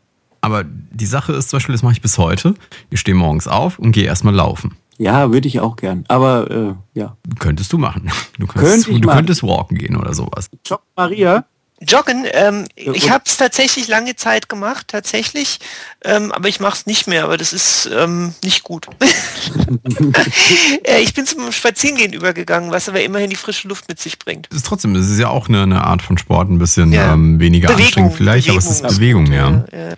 aber 0.45 0.65
die 0.65 1.07
Sache 1.07 1.33
ist 1.33 1.49
zum 1.49 1.57
Beispiel, 1.57 1.75
das 1.75 1.83
mache 1.83 1.95
ich 1.95 2.03
bis 2.03 2.19
heute. 2.19 2.55
Ich 2.91 3.01
stehe 3.01 3.15
morgens 3.15 3.49
auf 3.49 3.79
und 3.79 3.93
gehe 3.93 4.05
erstmal 4.05 4.35
laufen. 4.35 4.77
Ja, 4.99 5.33
würde 5.33 5.49
ich 5.49 5.59
auch 5.59 5.77
gern. 5.77 6.05
Aber 6.09 6.51
äh, 6.51 6.99
ja. 6.99 7.17
Könntest 7.39 7.73
du 7.73 7.79
machen. 7.79 8.11
Du, 8.39 8.47
könntest, 8.47 8.87
Könnt 8.87 9.05
du 9.05 9.09
könntest 9.09 9.43
walken 9.43 9.79
gehen 9.79 9.97
oder 9.97 10.15
sowas. 10.15 10.51
Jog 10.67 10.83
Maria, 10.95 11.45
Joggen, 11.81 12.25
ähm, 12.33 12.67
ich 12.77 13.11
habe 13.11 13.25
es 13.27 13.37
tatsächlich 13.37 13.89
lange 13.89 14.15
Zeit 14.15 14.49
gemacht, 14.49 14.89
tatsächlich, 14.89 15.59
ähm, 16.05 16.31
aber 16.31 16.49
ich 16.49 16.61
mache 16.61 16.75
es 16.75 16.87
nicht 16.87 17.09
mehr, 17.09 17.25
aber 17.25 17.37
das 17.37 17.53
ist 17.53 17.91
ähm, 17.93 18.33
nicht 18.45 18.63
gut. 18.63 18.87
äh, 20.85 21.01
ich 21.01 21.15
bin 21.15 21.27
zum 21.27 21.51
Spazierengehen 21.51 22.13
übergegangen, 22.13 22.71
was 22.71 22.89
aber 22.89 23.03
immerhin 23.03 23.29
die 23.29 23.37
frische 23.37 23.67
Luft 23.67 23.89
mit 23.89 23.99
sich 24.01 24.19
bringt. 24.21 24.47
Das 24.51 24.59
ist 24.59 24.67
trotzdem, 24.67 24.95
es 24.95 25.11
ist 25.11 25.19
ja 25.19 25.29
auch 25.29 25.49
eine, 25.49 25.63
eine, 25.63 25.85
Art 25.85 26.01
von 26.01 26.17
Sport, 26.17 26.49
ein 26.49 26.59
bisschen 26.59 26.93
ja. 26.93 27.13
ähm, 27.13 27.41
weniger 27.41 27.69
Bewegung, 27.69 27.85
anstrengend 27.85 28.15
vielleicht, 28.15 28.47
Bewegung, 28.47 28.65
aber 28.65 28.71
es 28.71 28.81
ist 28.81 28.97
Bewegung, 28.97 29.33
ja. 29.33 29.65
ja. 29.73 29.91
Äh, 29.91 29.97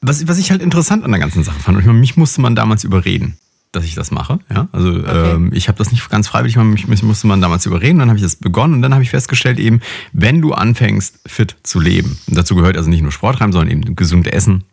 was, 0.00 0.26
was 0.28 0.38
ich 0.38 0.50
halt 0.50 0.62
interessant 0.62 1.04
an 1.04 1.10
der 1.10 1.20
ganzen 1.20 1.44
Sache 1.44 1.60
fand, 1.60 1.86
und 1.86 2.00
mich 2.00 2.16
musste 2.16 2.40
man 2.40 2.54
damals 2.54 2.84
überreden 2.84 3.36
dass 3.72 3.84
ich 3.84 3.94
das 3.94 4.10
mache. 4.10 4.38
Ja? 4.50 4.68
Also 4.70 4.90
okay. 4.90 5.32
ähm, 5.32 5.50
ich 5.52 5.68
habe 5.68 5.78
das 5.78 5.90
nicht 5.90 6.08
ganz 6.10 6.28
freiwillig, 6.28 6.56
mich, 6.56 6.86
mich 6.86 7.02
musste 7.02 7.26
man 7.26 7.40
damals 7.40 7.66
überreden, 7.66 7.98
dann 7.98 8.08
habe 8.08 8.18
ich 8.18 8.22
das 8.22 8.36
begonnen 8.36 8.74
und 8.74 8.82
dann 8.82 8.92
habe 8.92 9.02
ich 9.02 9.10
festgestellt, 9.10 9.58
eben, 9.58 9.80
wenn 10.12 10.40
du 10.42 10.52
anfängst, 10.52 11.20
fit 11.26 11.56
zu 11.62 11.80
leben, 11.80 12.18
und 12.28 12.36
dazu 12.36 12.54
gehört 12.54 12.76
also 12.76 12.90
nicht 12.90 13.02
nur 13.02 13.12
Sport 13.12 13.38
treiben, 13.38 13.52
sondern 13.52 13.70
eben 13.70 13.96
gesund 13.96 14.30
essen, 14.30 14.64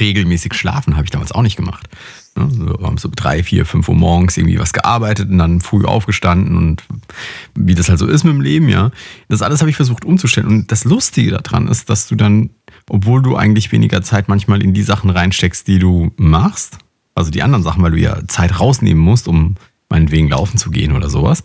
regelmäßig 0.00 0.54
schlafen, 0.54 0.94
habe 0.94 1.04
ich 1.04 1.10
damals 1.10 1.32
auch 1.32 1.42
nicht 1.42 1.56
gemacht. 1.56 1.88
Haben 2.36 2.98
so 2.98 3.08
drei, 3.14 3.44
vier, 3.44 3.64
fünf 3.64 3.88
Uhr 3.88 3.94
morgens 3.94 4.36
irgendwie 4.36 4.58
was 4.58 4.72
gearbeitet 4.72 5.30
und 5.30 5.38
dann 5.38 5.60
früh 5.60 5.84
aufgestanden 5.84 6.56
und 6.56 6.82
wie 7.54 7.74
das 7.74 7.88
halt 7.88 8.00
so 8.00 8.06
ist 8.06 8.24
mit 8.24 8.34
dem 8.34 8.40
Leben, 8.40 8.68
ja. 8.68 8.90
Das 9.28 9.42
alles 9.42 9.60
habe 9.60 9.70
ich 9.70 9.76
versucht 9.76 10.04
umzustellen. 10.04 10.48
Und 10.48 10.72
das 10.72 10.84
Lustige 10.84 11.30
daran 11.30 11.68
ist, 11.68 11.90
dass 11.90 12.08
du 12.08 12.16
dann, 12.16 12.50
obwohl 12.90 13.22
du 13.22 13.36
eigentlich 13.36 13.70
weniger 13.70 14.02
Zeit 14.02 14.28
manchmal 14.28 14.62
in 14.62 14.74
die 14.74 14.82
Sachen 14.82 15.10
reinsteckst, 15.10 15.68
die 15.68 15.78
du 15.78 16.10
machst, 16.16 16.78
also 17.14 17.30
die 17.30 17.42
anderen 17.42 17.62
Sachen, 17.62 17.82
weil 17.82 17.92
du 17.92 17.98
ja 17.98 18.26
Zeit 18.26 18.58
rausnehmen 18.58 19.02
musst, 19.02 19.28
um 19.28 19.54
meinetwegen 19.88 20.28
laufen 20.28 20.58
zu 20.58 20.70
gehen 20.70 20.92
oder 20.92 21.08
sowas, 21.08 21.44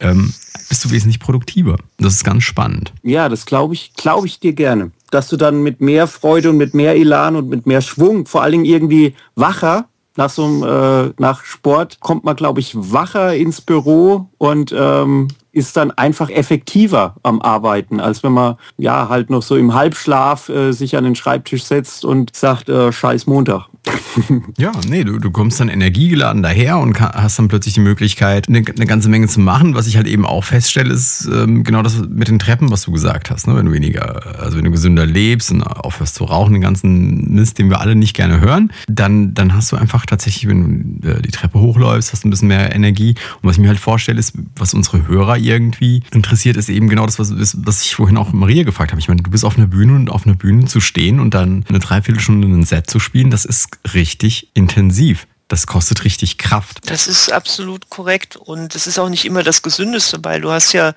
ähm, 0.00 0.32
bist 0.68 0.84
du 0.84 0.90
wesentlich 0.90 1.18
produktiver. 1.18 1.78
Das 1.98 2.14
ist 2.14 2.24
ganz 2.24 2.44
spannend. 2.44 2.92
Ja, 3.02 3.28
das 3.28 3.46
glaube 3.46 3.74
ich, 3.74 3.92
glaube 3.94 4.26
ich 4.26 4.38
dir 4.38 4.52
gerne. 4.52 4.92
Dass 5.10 5.28
du 5.28 5.36
dann 5.36 5.62
mit 5.62 5.80
mehr 5.80 6.06
Freude 6.06 6.50
und 6.50 6.56
mit 6.56 6.74
mehr 6.74 6.96
Elan 6.96 7.36
und 7.36 7.48
mit 7.48 7.66
mehr 7.66 7.80
Schwung, 7.80 8.26
vor 8.26 8.42
allen 8.42 8.52
Dingen 8.52 8.64
irgendwie 8.64 9.14
wacher, 9.34 9.88
nach 10.16 10.30
so 10.30 10.44
einem 10.44 10.62
äh, 10.64 11.12
nach 11.18 11.44
Sport 11.44 12.00
kommt 12.00 12.24
man, 12.24 12.34
glaube 12.34 12.60
ich, 12.60 12.72
wacher 12.74 13.36
ins 13.36 13.60
Büro 13.60 14.28
und 14.36 14.74
ähm, 14.76 15.28
ist 15.58 15.76
dann 15.76 15.90
einfach 15.90 16.30
effektiver 16.30 17.16
am 17.22 17.42
Arbeiten, 17.42 18.00
als 18.00 18.22
wenn 18.22 18.32
man 18.32 18.56
ja 18.76 19.08
halt 19.08 19.28
noch 19.28 19.42
so 19.42 19.56
im 19.56 19.74
Halbschlaf 19.74 20.48
äh, 20.48 20.72
sich 20.72 20.96
an 20.96 21.04
den 21.04 21.16
Schreibtisch 21.16 21.64
setzt 21.64 22.04
und 22.04 22.34
sagt, 22.34 22.68
äh, 22.68 22.92
scheiß 22.92 23.26
Montag. 23.26 23.66
ja, 24.58 24.72
nee, 24.88 25.04
du, 25.04 25.18
du 25.18 25.30
kommst 25.30 25.60
dann 25.60 25.68
energiegeladen 25.68 26.42
daher 26.42 26.78
und 26.78 26.98
hast 27.00 27.38
dann 27.38 27.48
plötzlich 27.48 27.74
die 27.74 27.80
Möglichkeit, 27.80 28.48
eine, 28.48 28.58
eine, 28.58 28.86
ganze 28.86 29.08
Menge 29.08 29.28
zu 29.28 29.40
machen. 29.40 29.74
Was 29.74 29.86
ich 29.86 29.96
halt 29.96 30.06
eben 30.06 30.26
auch 30.26 30.44
feststelle, 30.44 30.92
ist 30.92 31.28
ähm, 31.32 31.64
genau 31.64 31.82
das 31.82 31.98
mit 32.08 32.28
den 32.28 32.38
Treppen, 32.38 32.70
was 32.70 32.82
du 32.82 32.92
gesagt 32.92 33.30
hast. 33.30 33.46
Ne? 33.46 33.56
Wenn 33.56 33.66
du 33.66 33.72
weniger, 33.72 34.40
also 34.40 34.56
wenn 34.56 34.64
du 34.64 34.70
gesünder 34.70 35.06
lebst 35.06 35.50
und 35.50 35.62
aufhörst 35.62 36.16
zu 36.16 36.24
rauchen, 36.24 36.52
den 36.52 36.62
ganzen 36.62 37.34
Mist, 37.34 37.58
den 37.58 37.70
wir 37.70 37.80
alle 37.80 37.94
nicht 37.94 38.14
gerne 38.14 38.40
hören, 38.40 38.72
dann, 38.88 39.34
dann 39.34 39.54
hast 39.54 39.72
du 39.72 39.76
einfach 39.76 40.06
tatsächlich, 40.06 40.48
wenn 40.48 41.00
du 41.00 41.08
äh, 41.08 41.22
die 41.22 41.30
Treppe 41.30 41.60
hochläufst, 41.60 42.12
hast 42.12 42.24
du 42.24 42.28
ein 42.28 42.30
bisschen 42.30 42.48
mehr 42.48 42.74
Energie. 42.74 43.14
Und 43.42 43.48
was 43.48 43.56
ich 43.56 43.62
mir 43.62 43.68
halt 43.68 43.80
vorstelle, 43.80 44.18
ist, 44.18 44.34
was 44.56 44.74
unsere 44.74 45.06
Hörer 45.06 45.36
irgendwie 45.48 46.02
interessiert, 46.12 46.56
ist 46.56 46.68
eben 46.68 46.88
genau 46.88 47.06
das, 47.06 47.18
was, 47.18 47.32
was 47.36 47.82
ich 47.82 47.94
vorhin 47.94 48.16
auch 48.16 48.32
Maria 48.32 48.62
gefragt 48.62 48.92
habe. 48.92 49.00
Ich 49.00 49.08
meine, 49.08 49.22
du 49.22 49.30
bist 49.30 49.44
auf 49.44 49.56
einer 49.56 49.66
Bühne 49.66 49.94
und 49.94 50.10
auf 50.10 50.26
einer 50.26 50.36
Bühne 50.36 50.66
zu 50.66 50.80
stehen 50.80 51.20
und 51.20 51.34
dann 51.34 51.64
eine 51.68 51.78
Dreiviertelstunde 51.78 52.46
ein 52.46 52.64
Set 52.64 52.88
zu 52.88 53.00
spielen, 53.00 53.30
das 53.30 53.44
ist 53.44 53.78
richtig 53.94 54.50
intensiv. 54.54 55.26
Das 55.48 55.66
kostet 55.66 56.04
richtig 56.04 56.36
Kraft. 56.36 56.90
Das 56.90 57.08
ist 57.08 57.32
absolut 57.32 57.88
korrekt 57.88 58.36
und 58.36 58.74
es 58.74 58.86
ist 58.86 58.98
auch 58.98 59.08
nicht 59.08 59.24
immer 59.24 59.42
das 59.42 59.62
Gesündeste, 59.62 60.18
weil 60.22 60.42
du 60.42 60.50
hast 60.50 60.74
ja 60.74 60.92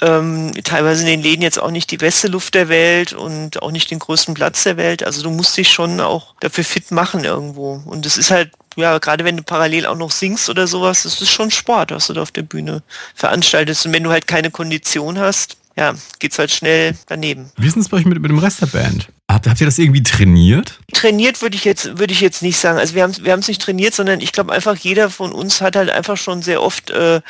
ähm, 0.00 0.52
teilweise 0.62 1.02
in 1.02 1.08
den 1.08 1.22
Läden 1.22 1.42
jetzt 1.42 1.60
auch 1.60 1.72
nicht 1.72 1.90
die 1.90 1.96
beste 1.96 2.28
Luft 2.28 2.54
der 2.54 2.68
Welt 2.68 3.12
und 3.12 3.60
auch 3.62 3.72
nicht 3.72 3.90
den 3.90 3.98
größten 3.98 4.34
Platz 4.34 4.62
der 4.62 4.76
Welt. 4.76 5.02
Also 5.02 5.24
du 5.24 5.30
musst 5.30 5.56
dich 5.56 5.70
schon 5.72 6.00
auch 6.00 6.34
dafür 6.38 6.62
fit 6.62 6.92
machen 6.92 7.24
irgendwo. 7.24 7.82
Und 7.84 8.06
es 8.06 8.16
ist 8.16 8.30
halt, 8.30 8.52
ja, 8.76 8.98
gerade 8.98 9.24
wenn 9.24 9.36
du 9.36 9.42
parallel 9.42 9.86
auch 9.86 9.96
noch 9.96 10.10
singst 10.10 10.48
oder 10.48 10.66
sowas, 10.66 11.02
das 11.02 11.20
ist 11.20 11.30
schon 11.30 11.50
Sport, 11.50 11.90
was 11.90 12.06
du 12.06 12.12
da 12.12 12.22
auf 12.22 12.30
der 12.30 12.42
Bühne 12.42 12.82
veranstaltest. 13.14 13.86
Und 13.86 13.92
wenn 13.92 14.04
du 14.04 14.10
halt 14.10 14.26
keine 14.26 14.50
Kondition 14.50 15.18
hast, 15.18 15.56
ja, 15.76 15.94
geht's 16.18 16.38
halt 16.38 16.50
schnell 16.50 16.94
daneben. 17.06 17.52
Wie 17.56 17.66
ist 17.66 17.76
es 17.76 17.88
bei 17.88 17.98
euch 17.98 18.04
mit, 18.04 18.20
mit 18.20 18.30
dem 18.30 18.38
Rest 18.38 18.60
der 18.60 18.66
Band? 18.66 19.08
Habt, 19.30 19.46
habt 19.46 19.60
ihr 19.60 19.66
das 19.66 19.78
irgendwie 19.78 20.02
trainiert? 20.02 20.78
Trainiert 20.92 21.40
würde 21.40 21.56
ich 21.56 21.64
jetzt 21.64 21.98
würde 21.98 22.12
ich 22.12 22.20
jetzt 22.20 22.42
nicht 22.42 22.58
sagen. 22.58 22.78
Also 22.78 22.94
wir 22.94 23.02
haben 23.02 23.14
wir 23.22 23.32
haben 23.32 23.40
es 23.40 23.48
nicht 23.48 23.62
trainiert, 23.62 23.94
sondern 23.94 24.20
ich 24.20 24.32
glaube 24.32 24.52
einfach 24.52 24.76
jeder 24.76 25.08
von 25.08 25.32
uns 25.32 25.60
hat 25.60 25.76
halt 25.76 25.90
einfach 25.90 26.16
schon 26.16 26.42
sehr 26.42 26.62
oft 26.62 26.90
äh, 26.90 27.20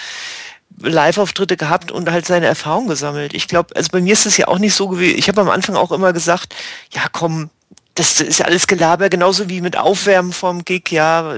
Live-Auftritte 0.78 1.56
gehabt 1.56 1.92
und 1.92 2.10
halt 2.10 2.26
seine 2.26 2.46
Erfahrung 2.46 2.88
gesammelt. 2.88 3.34
Ich 3.34 3.48
glaube, 3.48 3.76
also 3.76 3.90
bei 3.92 4.00
mir 4.00 4.14
ist 4.14 4.26
es 4.26 4.36
ja 4.36 4.48
auch 4.48 4.58
nicht 4.58 4.74
so 4.74 4.88
gewesen. 4.88 5.18
Ich 5.18 5.28
habe 5.28 5.40
am 5.40 5.50
Anfang 5.50 5.76
auch 5.76 5.92
immer 5.92 6.12
gesagt, 6.12 6.54
ja 6.92 7.02
komm, 7.12 7.50
das 8.00 8.18
ist 8.18 8.42
alles 8.42 8.66
Gelaber, 8.66 9.10
genauso 9.10 9.50
wie 9.50 9.60
mit 9.60 9.76
Aufwärmen 9.76 10.32
vom 10.32 10.64
Gig, 10.64 10.90
ja. 10.90 11.34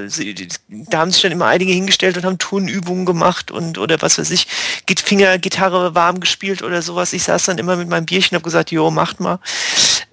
Da 0.69 0.99
haben 0.99 1.11
sich 1.11 1.21
dann 1.21 1.33
immer 1.33 1.47
einige 1.47 1.73
hingestellt 1.73 2.17
und 2.17 2.25
haben 2.25 2.39
Turnübungen 2.39 3.05
gemacht 3.05 3.51
und 3.51 3.79
oder 3.79 4.01
was 4.01 4.19
weiß 4.19 4.31
ich, 4.31 4.47
Finger, 5.05 5.39
Gitarre 5.39 5.97
warm 5.97 6.21
gespielt 6.21 6.63
oder 6.63 6.81
sowas. 6.81 7.13
Ich 7.13 7.25
saß 7.25 7.47
dann 7.47 7.59
immer 7.59 7.75
mit 7.75 7.89
meinem 7.89 8.07
Bierchen 8.07 8.37
und 8.37 8.43
habe 8.43 8.45
gesagt, 8.45 8.71
jo, 8.71 8.93
macht 8.93 9.19
mal. 9.19 9.41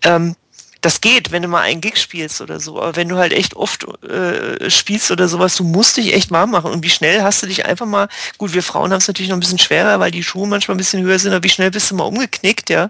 Ähm, 0.01 0.35
das 0.81 1.01
geht, 1.01 1.31
wenn 1.31 1.41
du 1.41 1.49
mal 1.49 1.61
einen 1.61 1.81
Gig 1.81 1.97
spielst 1.97 2.39
oder 2.39 2.59
so. 2.59 2.81
Aber 2.81 2.95
wenn 2.95 3.09
du 3.09 3.17
halt 3.17 3.33
echt 3.33 3.55
oft 3.55 3.85
äh, 4.03 4.69
spielst 4.69 5.11
oder 5.11 5.27
sowas, 5.27 5.55
du 5.55 5.63
musst 5.63 5.97
dich 5.97 6.13
echt 6.13 6.31
warm 6.31 6.51
machen. 6.51 6.71
Und 6.71 6.83
wie 6.83 6.89
schnell 6.89 7.21
hast 7.21 7.43
du 7.43 7.47
dich 7.47 7.65
einfach 7.65 7.85
mal, 7.85 8.07
gut, 8.37 8.53
wir 8.53 8.63
Frauen 8.63 8.91
haben 8.91 8.99
es 8.99 9.07
natürlich 9.07 9.29
noch 9.29 9.35
ein 9.35 9.41
bisschen 9.41 9.59
schwerer, 9.59 9.99
weil 9.99 10.11
die 10.11 10.23
Schuhe 10.23 10.47
manchmal 10.47 10.75
ein 10.75 10.79
bisschen 10.79 11.03
höher 11.03 11.19
sind, 11.19 11.33
aber 11.33 11.43
wie 11.43 11.49
schnell 11.49 11.71
bist 11.71 11.91
du 11.91 11.95
mal 11.95 12.05
umgeknickt, 12.05 12.69
ja? 12.69 12.83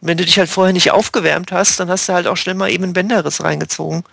Und 0.00 0.08
wenn 0.08 0.18
du 0.18 0.24
dich 0.24 0.38
halt 0.38 0.50
vorher 0.50 0.72
nicht 0.72 0.92
aufgewärmt 0.92 1.50
hast, 1.50 1.80
dann 1.80 1.88
hast 1.88 2.08
du 2.08 2.12
halt 2.12 2.28
auch 2.28 2.36
schnell 2.36 2.54
mal 2.54 2.70
eben 2.70 2.84
einen 2.84 2.92
Bänderriss 2.92 3.42
reingezogen. 3.42 4.04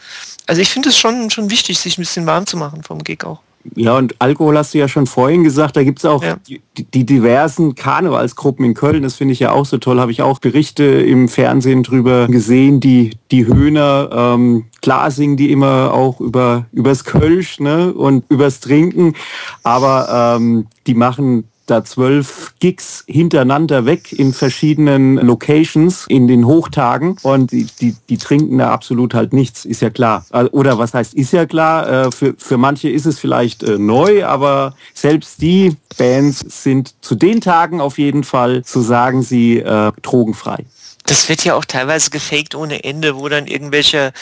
Also 0.47 0.61
ich 0.61 0.69
finde 0.69 0.89
es 0.89 0.97
schon, 0.97 1.29
schon 1.29 1.51
wichtig, 1.51 1.79
sich 1.79 1.97
ein 1.97 2.01
bisschen 2.01 2.25
warm 2.25 2.47
zu 2.47 2.57
machen 2.57 2.83
vom 2.83 3.03
Gig 3.03 3.23
auch. 3.25 3.41
Ja, 3.75 3.97
und 3.97 4.15
Alkohol 4.19 4.57
hast 4.57 4.73
du 4.73 4.77
ja 4.77 4.87
schon 4.87 5.07
vorhin 5.07 5.43
gesagt, 5.43 5.77
da 5.77 5.83
gibt's 5.83 6.03
auch 6.03 6.23
ja. 6.23 6.35
die, 6.47 6.61
die, 6.77 7.05
diversen 7.05 7.75
Karnevalsgruppen 7.75 8.65
in 8.65 8.73
Köln, 8.73 9.03
das 9.03 9.15
finde 9.15 9.33
ich 9.33 9.39
ja 9.39 9.51
auch 9.51 9.65
so 9.65 9.77
toll, 9.77 9.99
habe 9.99 10.11
ich 10.11 10.21
auch 10.21 10.39
Berichte 10.39 10.83
im 10.83 11.29
Fernsehen 11.29 11.83
drüber 11.83 12.27
gesehen, 12.27 12.81
die, 12.81 13.11
die 13.31 13.45
Höhner, 13.47 14.09
ähm, 14.11 14.65
klar 14.81 15.11
singen 15.11 15.37
die 15.37 15.51
immer 15.51 15.93
auch 15.93 16.19
über, 16.19 16.65
übers 16.73 17.05
Kölsch 17.05 17.59
ne, 17.61 17.93
und 17.93 18.25
übers 18.29 18.59
Trinken, 18.59 19.15
aber 19.63 20.37
ähm, 20.37 20.67
die 20.85 20.95
machen 20.95 21.45
da 21.65 21.85
zwölf 21.85 22.53
Gigs 22.59 23.03
hintereinander 23.07 23.85
weg 23.85 24.11
in 24.11 24.33
verschiedenen 24.33 25.15
Locations 25.15 26.05
in 26.07 26.27
den 26.27 26.45
Hochtagen 26.45 27.17
und 27.23 27.51
die, 27.51 27.67
die, 27.79 27.95
die 28.09 28.17
trinken 28.17 28.57
da 28.57 28.71
absolut 28.71 29.13
halt 29.13 29.31
nichts, 29.31 29.63
ist 29.63 29.81
ja 29.81 29.89
klar. 29.89 30.25
Oder 30.51 30.77
was 30.77 30.93
heißt, 30.93 31.13
ist 31.13 31.31
ja 31.31 31.45
klar, 31.45 32.07
äh, 32.07 32.11
für, 32.11 32.35
für 32.37 32.57
manche 32.57 32.89
ist 32.89 33.05
es 33.05 33.17
vielleicht 33.17 33.63
äh, 33.63 33.77
neu, 33.77 34.25
aber 34.25 34.75
selbst 34.93 35.41
die 35.41 35.77
Bands 35.97 36.39
sind 36.63 36.95
zu 37.01 37.15
den 37.15 37.39
Tagen 37.39 37.79
auf 37.79 37.97
jeden 37.97 38.23
Fall, 38.23 38.63
so 38.65 38.81
sagen 38.81 39.23
sie, 39.23 39.59
äh, 39.59 39.91
drogenfrei. 40.01 40.65
Das 41.05 41.27
wird 41.27 41.43
ja 41.43 41.55
auch 41.55 41.65
teilweise 41.65 42.09
gefaked 42.09 42.55
ohne 42.55 42.83
Ende, 42.85 43.17
wo 43.17 43.27
dann 43.27 43.47
irgendwelche 43.47 44.13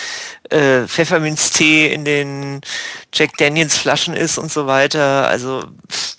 äh, 0.49 0.87
Pfefferminztee 0.87 1.93
in 1.93 2.05
den 2.05 2.61
Jack 3.13 3.37
Daniels 3.37 3.77
Flaschen 3.77 4.15
ist 4.15 4.39
und 4.39 4.51
so 4.51 4.65
weiter. 4.65 5.27
Also 5.27 5.63
pff 5.91 6.17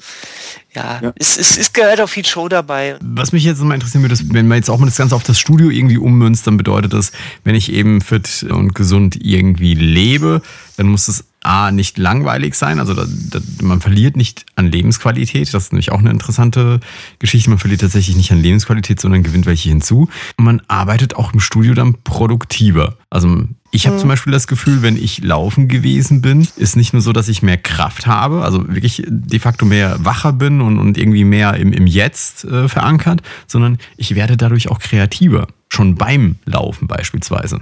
ja, 0.75 1.01
ja. 1.03 1.13
Es, 1.17 1.37
es, 1.37 1.59
es, 1.59 1.73
gehört 1.73 2.01
auch 2.01 2.09
viel 2.09 2.25
Show 2.25 2.49
dabei. 2.49 2.97
Was 3.03 3.33
mich 3.33 3.45
jetzt 3.45 3.61
mal 3.61 3.75
interessieren 3.75 4.03
würde, 4.03 4.15
ist, 4.15 4.33
wenn 4.33 4.49
man 4.49 4.57
jetzt 4.57 4.71
auch 4.71 4.79
mal 4.79 4.87
das 4.87 4.97
Ganze 4.97 5.15
auf 5.15 5.23
das 5.23 5.39
Studio 5.39 5.69
irgendwie 5.69 5.99
ummünzt, 5.99 6.47
dann 6.47 6.57
bedeutet 6.57 6.95
das, 6.95 7.13
wenn 7.45 7.55
ich 7.55 7.73
eben 7.73 8.01
fit 8.01 8.47
und 8.49 8.75
gesund 8.75 9.19
irgendwie 9.21 9.75
lebe, 9.75 10.41
dann 10.77 10.87
muss 10.87 11.09
es 11.09 11.25
A, 11.45 11.73
nicht 11.73 11.99
langweilig 11.99 12.55
sein, 12.55 12.79
also 12.79 12.95
da, 12.95 13.05
da, 13.05 13.41
man 13.63 13.81
verliert 13.81 14.17
nicht 14.17 14.47
an 14.55 14.67
Lebensqualität, 14.67 15.53
das 15.53 15.65
ist 15.65 15.73
nämlich 15.73 15.91
auch 15.91 15.99
eine 15.99 16.11
interessante 16.11 16.79
Geschichte, 17.19 17.51
man 17.51 17.59
verliert 17.59 17.81
tatsächlich 17.81 18.17
nicht 18.17 18.31
an 18.31 18.41
Lebensqualität, 18.41 19.01
sondern 19.01 19.25
gewinnt 19.25 19.47
welche 19.47 19.69
hinzu. 19.69 20.09
Und 20.37 20.45
man 20.45 20.63
arbeitet 20.69 21.17
auch 21.17 21.33
im 21.33 21.41
Studio 21.41 21.75
dann 21.75 21.97
produktiver. 22.05 22.97
Also 23.11 23.45
ich 23.73 23.87
habe 23.87 23.97
mhm. 23.97 24.01
zum 24.01 24.09
Beispiel 24.11 24.33
das 24.33 24.47
Gefühl, 24.47 24.83
wenn 24.83 24.97
ich 24.97 25.25
laufen 25.25 25.67
gewesen 25.67 26.23
bin, 26.23 26.47
ist 26.57 26.77
nicht 26.77 26.93
nur 26.93 27.03
so, 27.03 27.13
dass 27.13 27.29
ich 27.29 27.43
mehr 27.43 27.59
Kraft 27.59 28.07
habe, 28.07 28.45
also 28.45 28.69
wirklich 28.69 29.03
de 29.09 29.41
facto 29.41 29.65
mehr 29.65 30.05
wacher 30.05 30.33
bin 30.33 30.61
und, 30.61 30.79
und 30.79 30.97
irgendwie 30.97 31.25
mehr 31.25 31.55
im, 31.55 31.73
im 31.73 31.89
Jetzt 31.89 32.45
äh, 32.45 32.69
verankert, 32.69 33.23
sondern 33.49 33.79
ich 33.97 34.15
werde 34.15 34.37
dadurch 34.37 34.69
auch 34.71 34.79
kreativer. 34.79 35.49
Schon 35.69 35.97
beim 35.97 36.37
Laufen 36.45 36.87
beispielsweise. 36.87 37.59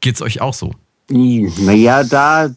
Geht's 0.00 0.20
euch 0.20 0.40
auch 0.40 0.54
so? 0.54 0.74
Naja, 1.08 2.02
da, 2.02 2.48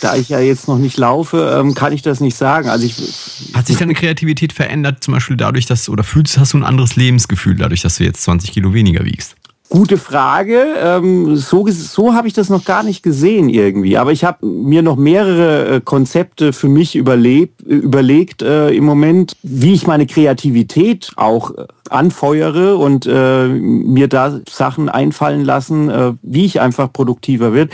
da 0.00 0.16
ich 0.16 0.30
ja 0.30 0.40
jetzt 0.40 0.66
noch 0.66 0.78
nicht 0.78 0.96
laufe, 0.96 1.58
ähm, 1.58 1.74
kann 1.74 1.92
ich 1.92 2.00
das 2.00 2.20
nicht 2.20 2.36
sagen. 2.36 2.68
Also 2.68 2.86
ich, 2.86 3.54
Hat 3.54 3.66
sich 3.66 3.76
deine 3.76 3.94
Kreativität 3.94 4.52
verändert, 4.52 5.04
zum 5.04 5.12
Beispiel 5.14 5.36
dadurch, 5.36 5.66
dass 5.66 5.84
du, 5.84 5.92
oder 5.92 6.04
fühlst, 6.04 6.38
hast 6.38 6.54
du 6.54 6.58
ein 6.58 6.64
anderes 6.64 6.96
Lebensgefühl 6.96 7.54
dadurch, 7.56 7.82
dass 7.82 7.98
du 7.98 8.04
jetzt 8.04 8.22
20 8.22 8.52
Kilo 8.52 8.72
weniger 8.72 9.04
wiegst? 9.04 9.36
Gute 9.72 9.96
Frage. 9.96 10.66
Ähm, 10.82 11.34
so 11.34 11.66
so 11.66 12.12
habe 12.12 12.28
ich 12.28 12.34
das 12.34 12.50
noch 12.50 12.66
gar 12.66 12.82
nicht 12.82 13.02
gesehen 13.02 13.48
irgendwie. 13.48 13.96
Aber 13.96 14.12
ich 14.12 14.22
habe 14.22 14.44
mir 14.44 14.82
noch 14.82 14.96
mehrere 14.96 15.76
äh, 15.76 15.80
Konzepte 15.80 16.52
für 16.52 16.68
mich 16.68 16.94
überlebt, 16.94 17.62
überlegt 17.62 18.42
äh, 18.42 18.68
im 18.68 18.84
Moment, 18.84 19.34
wie 19.42 19.72
ich 19.72 19.86
meine 19.86 20.06
Kreativität 20.06 21.12
auch 21.16 21.56
äh, 21.56 21.66
anfeuere 21.88 22.76
und 22.76 23.06
äh, 23.06 23.48
mir 23.48 24.08
da 24.08 24.40
Sachen 24.46 24.90
einfallen 24.90 25.42
lassen, 25.42 25.88
äh, 25.88 26.12
wie 26.20 26.44
ich 26.44 26.60
einfach 26.60 26.92
produktiver 26.92 27.54
wird. 27.54 27.72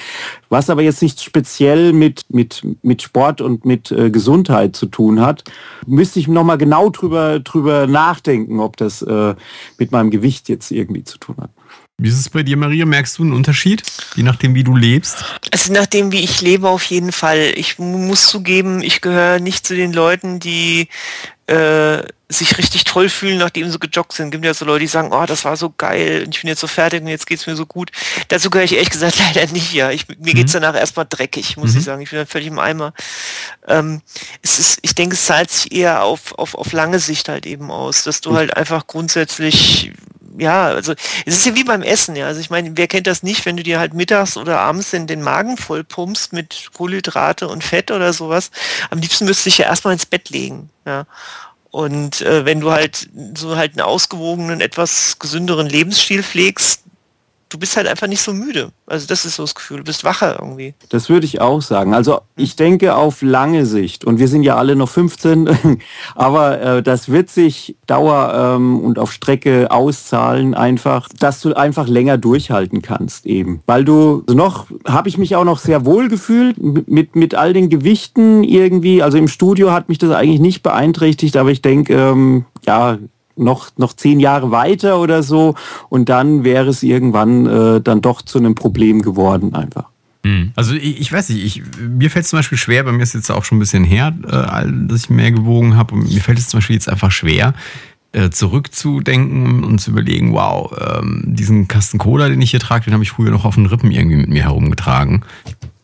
Was 0.51 0.71
aber 0.71 0.83
jetzt 0.83 1.03
nicht 1.03 1.21
speziell 1.21 1.93
mit, 1.93 2.27
mit, 2.29 2.65
mit 2.83 3.03
Sport 3.03 3.41
und 3.41 3.65
mit 3.65 3.91
äh, 3.91 4.11
Gesundheit 4.11 4.77
zu 4.77 4.87
tun 4.87 5.21
hat, 5.21 5.43
müsste 5.85 6.21
ich 6.21 6.29
nochmal 6.29 6.59
genau 6.59 6.91
drüber, 6.91 7.41
drüber 7.41 7.89
nachdenken, 7.89 8.61
ob 8.61 8.77
das 8.77 9.03
äh, 9.03 9.35
mit 9.79 9.91
meinem 9.91 10.11
Gewicht 10.13 10.49
jetzt 10.49 10.71
irgendwie 10.71 11.03
zu 11.03 11.19
tun 11.19 11.35
hat. 11.41 11.51
Wie 12.01 12.09
ist 12.09 12.21
es 12.21 12.29
bei 12.29 12.45
dir, 12.45 12.57
Maria? 12.57 12.87
Merkst 12.87 13.19
du 13.19 13.25
einen 13.25 13.33
Unterschied, 13.33 13.83
je 14.15 14.23
nachdem, 14.23 14.55
wie 14.55 14.63
du 14.63 14.77
lebst? 14.77 15.25
Also 15.51 15.73
nachdem, 15.73 16.13
wie 16.13 16.23
ich 16.23 16.41
lebe, 16.41 16.69
auf 16.69 16.85
jeden 16.85 17.11
Fall. 17.11 17.53
Ich 17.57 17.81
muss 17.81 18.29
zugeben, 18.29 18.85
ich 18.85 19.01
gehöre 19.01 19.41
nicht 19.41 19.67
zu 19.67 19.75
den 19.75 19.93
Leuten, 19.93 20.39
die 20.39 20.89
äh, 21.49 22.05
sich 22.29 22.57
richtig 22.57 22.85
toll 22.85 23.09
fühlen, 23.09 23.39
nachdem 23.39 23.69
sie 23.69 23.81
gejoggt 23.81 24.13
sind. 24.13 24.27
Es 24.27 24.31
Gibt 24.31 24.45
ja 24.45 24.55
so 24.55 24.65
Leute, 24.65 24.81
die 24.81 24.87
sagen, 24.87 25.13
oh, 25.13 25.27
das 25.27 25.45
war 25.45 25.57
so 25.57 25.75
geil 25.77 26.23
und 26.25 26.37
ich 26.37 26.43
bin 26.43 26.49
jetzt 26.49 26.61
so 26.61 26.69
fertig 26.69 27.03
und 27.03 27.09
jetzt 27.09 27.27
geht 27.27 27.41
es 27.41 27.49
mir 27.49 27.57
so 27.57 27.67
gut. 27.67 27.91
Dazu 28.29 28.49
gehöre 28.49 28.67
ich 28.67 28.75
ehrlich 28.75 28.91
gesagt 28.91 29.19
leider 29.35 29.51
nicht, 29.51 29.73
ja. 29.73 29.91
Ich, 29.91 30.07
mir 30.07 30.37
mhm. 30.37 30.45
es 30.45 30.53
danach 30.53 30.77
erstmal 30.77 31.07
dreckig, 31.09 31.57
muss 31.57 31.73
mhm. 31.73 31.79
ich 31.79 31.85
sagen. 31.85 32.03
Ich 32.03 32.11
bin 32.11 32.19
dann 32.19 32.29
völlig 32.29 32.47
im 32.47 32.61
Eimer. 32.61 32.93
Ähm, 33.67 34.03
es 34.43 34.61
ist, 34.61 34.79
ich 34.83 34.95
denke, 34.95 35.15
es 35.17 35.25
zahlt 35.25 35.51
sich 35.51 35.73
eher 35.73 36.05
auf, 36.05 36.39
auf, 36.39 36.55
auf 36.55 36.71
lange 36.71 37.01
Sicht 37.01 37.29
halt 37.29 37.45
eben 37.45 37.73
aus, 37.73 38.05
dass 38.05 38.21
du 38.21 38.31
mhm. 38.31 38.37
halt 38.37 38.57
einfach 38.57 38.87
grundsätzlich 38.87 39.91
ja, 40.39 40.67
also 40.67 40.95
es 41.27 41.37
ist 41.37 41.47
ja 41.47 41.55
wie 41.55 41.65
beim 41.65 41.83
Essen, 41.83 42.17
ja. 42.17 42.27
Also 42.27 42.41
ich 42.41 42.51
meine, 42.51 42.77
wer 42.77 42.87
kennt 42.87 43.07
das 43.07 43.23
nicht, 43.23 43.45
wenn 43.45 43.57
du 43.57 43.63
dir 43.63 43.79
halt 43.79 43.95
mittags 43.95 44.37
oder 44.37 44.61
abends 44.61 44.93
in 44.93 45.07
den 45.07 45.23
Magen 45.23 45.57
voll 45.57 45.85
pumpst 45.85 46.33
mit 46.33 46.71
Kohlenhydrate 46.73 47.49
und 47.49 47.65
Fett 47.65 47.91
oder 47.91 48.13
sowas. 48.13 48.51
Am 48.91 48.99
liebsten 48.99 49.25
müsste 49.25 49.49
ich 49.49 49.59
ja 49.59 49.67
erstmal 49.67 49.95
ins 49.95 50.07
Bett 50.07 50.31
legen, 50.31 50.71
ja. 50.87 51.07
Und 51.71 52.23
äh, 52.23 52.47
wenn 52.47 52.61
du 52.61 52.71
halt 52.71 53.09
so 53.35 53.57
halt 53.57 53.73
einen 53.73 53.83
ausgewogenen, 53.83 54.61
etwas 54.61 55.19
gesünderen 55.19 55.69
Lebensstil 55.69 56.23
pflegst, 56.23 56.83
du 57.49 57.59
bist 57.59 57.77
halt 57.77 57.87
einfach 57.87 58.07
nicht 58.07 58.21
so 58.21 58.33
müde. 58.33 58.71
Also 58.87 59.07
das 59.07 59.25
ist 59.25 59.37
so 59.37 59.43
das 59.43 59.55
Gefühl, 59.55 59.79
du 59.79 59.85
bist 59.85 60.05
wacher 60.05 60.39
irgendwie. 60.41 60.75
Das 60.91 61.09
würde 61.09 61.27
ich 61.27 61.41
auch 61.41 61.63
sagen. 61.63 61.95
Also 61.95 62.21
ich 62.37 62.57
denke 62.57 62.95
auf 62.95 63.23
lange 63.23 63.67
Sicht, 63.67 64.05
und 64.05 64.19
wir 64.19 64.29
sind 64.29 64.43
ja 64.43 64.57
alle 64.57 64.77
noch 64.77 64.89
15, 64.89 65.81
aber 66.15 66.61
äh, 66.61 66.83
das 66.83 67.09
wird 67.09 67.31
sich 67.31 67.77
Dauer 67.87 68.57
ähm, 68.57 68.81
und 68.81 68.99
auf 68.99 69.13
Strecke 69.13 69.71
auszahlen 69.71 70.55
einfach, 70.55 71.09
dass 71.19 71.41
du 71.41 71.55
einfach 71.55 71.89
länger 71.89 72.19
durchhalten 72.19 72.83
kannst 72.83 73.27
eben. 73.27 73.63
Weil 73.67 73.85
du 73.85 74.25
noch, 74.31 74.67
habe 74.87 75.09
ich 75.09 75.19
mich 75.19 75.37
auch 75.37 75.45
noch 75.45 75.59
sehr 75.59 75.85
wohl 75.85 76.09
gefühlt 76.09 76.59
mit, 76.59 77.17
mit 77.17 77.35
all 77.35 77.53
den 77.53 77.69
Gewichten 77.69 78.45
irgendwie. 78.45 79.03
Also 79.03 79.19
im 79.19 79.29
Studio 79.29 79.73
hat 79.73 79.89
mich 79.89 79.99
das 79.99 80.11
eigentlich 80.11 80.41
nicht 80.41 80.63
beeinträchtigt, 80.63 81.37
aber 81.37 81.51
ich 81.51 81.63
denke, 81.63 81.95
ähm, 81.95 82.45
ja, 82.67 82.99
noch, 83.39 83.71
noch 83.77 83.93
zehn 83.95 84.21
Jahre 84.21 84.51
weiter 84.51 85.01
oder 85.01 85.23
so 85.23 85.55
und 85.89 86.09
dann 86.09 86.45
wäre 86.45 86.69
es 86.69 86.83
irgendwann 86.83 87.47
äh, 87.47 87.81
dann 87.81 88.01
doch 88.01 88.23
zu 88.23 88.39
einem 88.39 88.55
Problem 88.55 89.03
geworden 89.03 89.55
einfach. 89.55 89.85
Hm. 90.25 90.53
Also 90.57 90.75
ich, 90.75 91.01
ich, 91.01 91.13
weiß 91.13 91.29
nicht, 91.31 91.45
ich, 91.45 91.63
mir 91.81 92.11
fällt 92.11 92.25
es 92.25 92.31
zum 92.31 92.39
Beispiel 92.39 92.59
schwer, 92.59 92.83
bei 92.83 92.93
mir 92.93 93.03
ist 93.03 93.15
jetzt 93.15 93.31
auch 93.31 93.45
schon 93.45 93.59
ein 93.59 93.61
bisschen 93.61 93.85
her, 93.85 94.15
äh, 94.27 94.67
dass 94.89 95.05
ich 95.05 95.11
mehr 95.11 95.33
gewogen 95.33 95.77
habe 95.77 95.95
und 95.95 96.13
mir 96.13 96.21
fällt 96.21 96.39
es 96.39 96.49
zum 96.49 96.59
Beispiel 96.59 96.75
jetzt 96.75 96.89
einfach 96.89 97.11
schwer, 97.11 97.55
äh, 98.13 98.31
zurückzudenken 98.31 99.65
und 99.65 99.81
zu 99.81 99.91
überlegen, 99.91 100.33
wow, 100.33 100.73
ähm, 100.79 101.23
diesen 101.27 101.69
Kasten 101.69 101.99
Cola, 101.99 102.29
den 102.29 102.41
ich 102.41 102.51
hier 102.51 102.61
trage, 102.61 102.87
den 102.87 102.95
habe 102.95 103.05
ich 103.05 103.11
früher 103.11 103.31
noch 103.31 103.45
auf 103.45 103.55
den 103.55 103.67
Rippen 103.67 103.91
irgendwie 103.91 104.17
mit 104.17 104.29
mir 104.29 104.45
herumgetragen. 104.45 105.25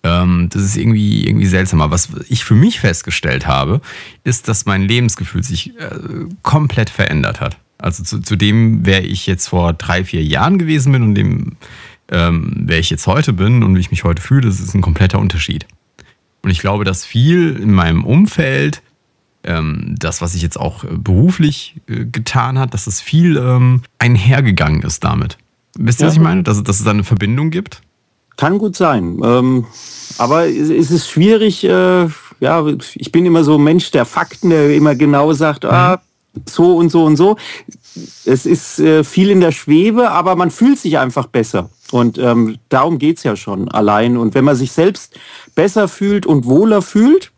Ähm, 0.04 0.48
das 0.52 0.62
ist 0.62 0.76
irgendwie, 0.76 1.26
irgendwie 1.26 1.46
seltsamer. 1.46 1.90
Was 1.90 2.10
ich 2.28 2.44
für 2.44 2.54
mich 2.54 2.78
festgestellt 2.78 3.46
habe, 3.46 3.80
ist, 4.22 4.46
dass 4.48 4.66
mein 4.66 4.82
Lebensgefühl 4.82 5.42
sich 5.42 5.76
äh, 5.80 5.98
komplett 6.42 6.90
verändert 6.90 7.40
hat. 7.40 7.56
Also 7.78 8.04
zu, 8.04 8.20
zu 8.20 8.36
dem, 8.36 8.86
wer 8.86 9.04
ich 9.04 9.26
jetzt 9.26 9.48
vor 9.48 9.72
drei, 9.72 10.04
vier 10.04 10.22
Jahren 10.22 10.58
gewesen 10.58 10.92
bin 10.92 11.02
und 11.02 11.14
dem, 11.14 11.56
ähm, 12.12 12.52
wer 12.66 12.78
ich 12.78 12.90
jetzt 12.90 13.06
heute 13.06 13.32
bin 13.32 13.62
und 13.64 13.74
wie 13.74 13.80
ich 13.80 13.90
mich 13.90 14.04
heute 14.04 14.22
fühle, 14.22 14.42
das 14.42 14.60
ist 14.60 14.74
ein 14.74 14.82
kompletter 14.82 15.18
Unterschied. 15.18 15.66
Und 16.42 16.50
ich 16.50 16.58
glaube, 16.58 16.84
dass 16.84 17.06
viel 17.06 17.56
in 17.56 17.72
meinem 17.72 18.04
Umfeld, 18.04 18.82
ähm, 19.42 19.94
das, 19.98 20.20
was 20.20 20.34
ich 20.34 20.42
jetzt 20.42 20.60
auch 20.60 20.84
beruflich 20.84 21.76
äh, 21.88 22.04
getan 22.04 22.58
hat, 22.58 22.74
dass 22.74 22.86
es 22.86 23.00
viel 23.00 23.38
ähm, 23.38 23.82
einhergegangen 23.98 24.82
ist 24.82 25.02
damit. 25.02 25.38
Wisst 25.78 26.00
ihr, 26.00 26.04
ja. 26.04 26.08
was 26.08 26.14
ich 26.14 26.20
meine? 26.20 26.42
Dass, 26.42 26.62
dass 26.62 26.78
es 26.78 26.84
da 26.84 26.90
eine 26.90 27.04
Verbindung 27.04 27.50
gibt? 27.50 27.80
Kann 28.36 28.58
gut 28.58 28.76
sein. 28.76 29.20
Ähm, 29.22 29.66
aber 30.18 30.46
es 30.46 30.90
ist 30.90 31.08
schwierig, 31.08 31.64
äh, 31.64 32.08
ja, 32.40 32.66
ich 32.94 33.12
bin 33.12 33.26
immer 33.26 33.44
so 33.44 33.56
ein 33.56 33.64
Mensch 33.64 33.90
der 33.90 34.04
Fakten, 34.04 34.50
der 34.50 34.74
immer 34.74 34.94
genau 34.94 35.32
sagt, 35.32 35.64
ah, 35.64 36.00
so 36.48 36.76
und 36.76 36.90
so 36.90 37.04
und 37.04 37.16
so. 37.16 37.36
Es 38.24 38.44
ist 38.44 38.80
äh, 38.80 39.04
viel 39.04 39.30
in 39.30 39.40
der 39.40 39.52
Schwebe, 39.52 40.10
aber 40.10 40.34
man 40.34 40.50
fühlt 40.50 40.78
sich 40.78 40.98
einfach 40.98 41.26
besser. 41.26 41.70
Und 41.92 42.18
ähm, 42.18 42.58
darum 42.68 42.98
geht's 42.98 43.22
ja 43.22 43.36
schon 43.36 43.70
allein. 43.70 44.16
Und 44.16 44.34
wenn 44.34 44.44
man 44.44 44.56
sich 44.56 44.72
selbst 44.72 45.14
besser 45.54 45.86
fühlt 45.86 46.26
und 46.26 46.44
wohler 46.44 46.82
fühlt, 46.82 47.30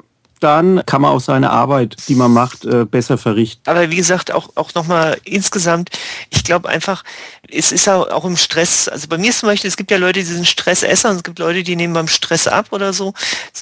dann 0.46 0.86
kann 0.86 1.02
man 1.02 1.10
auch 1.10 1.20
seine 1.20 1.50
Arbeit, 1.50 1.96
die 2.06 2.14
man 2.14 2.32
macht, 2.32 2.64
äh, 2.64 2.84
besser 2.84 3.18
verrichten. 3.18 3.68
Aber 3.68 3.90
wie 3.90 3.96
gesagt, 3.96 4.32
auch, 4.32 4.50
auch 4.54 4.72
nochmal 4.74 5.18
insgesamt, 5.24 5.90
ich 6.30 6.44
glaube 6.44 6.68
einfach, 6.68 7.02
es 7.50 7.72
ist 7.72 7.88
auch, 7.88 8.08
auch 8.10 8.24
im 8.24 8.36
Stress, 8.36 8.88
also 8.88 9.08
bei 9.08 9.18
mir 9.18 9.32
zum 9.32 9.48
Beispiel, 9.48 9.66
es 9.66 9.76
gibt 9.76 9.90
ja 9.90 9.96
Leute, 9.96 10.20
die 10.20 10.24
sind 10.26 10.46
Stressesser 10.46 11.10
und 11.10 11.16
es 11.16 11.22
gibt 11.24 11.40
Leute, 11.40 11.64
die 11.64 11.74
nehmen 11.74 11.94
beim 11.94 12.06
Stress 12.06 12.46
ab 12.46 12.68
oder 12.70 12.92
so. 12.92 13.12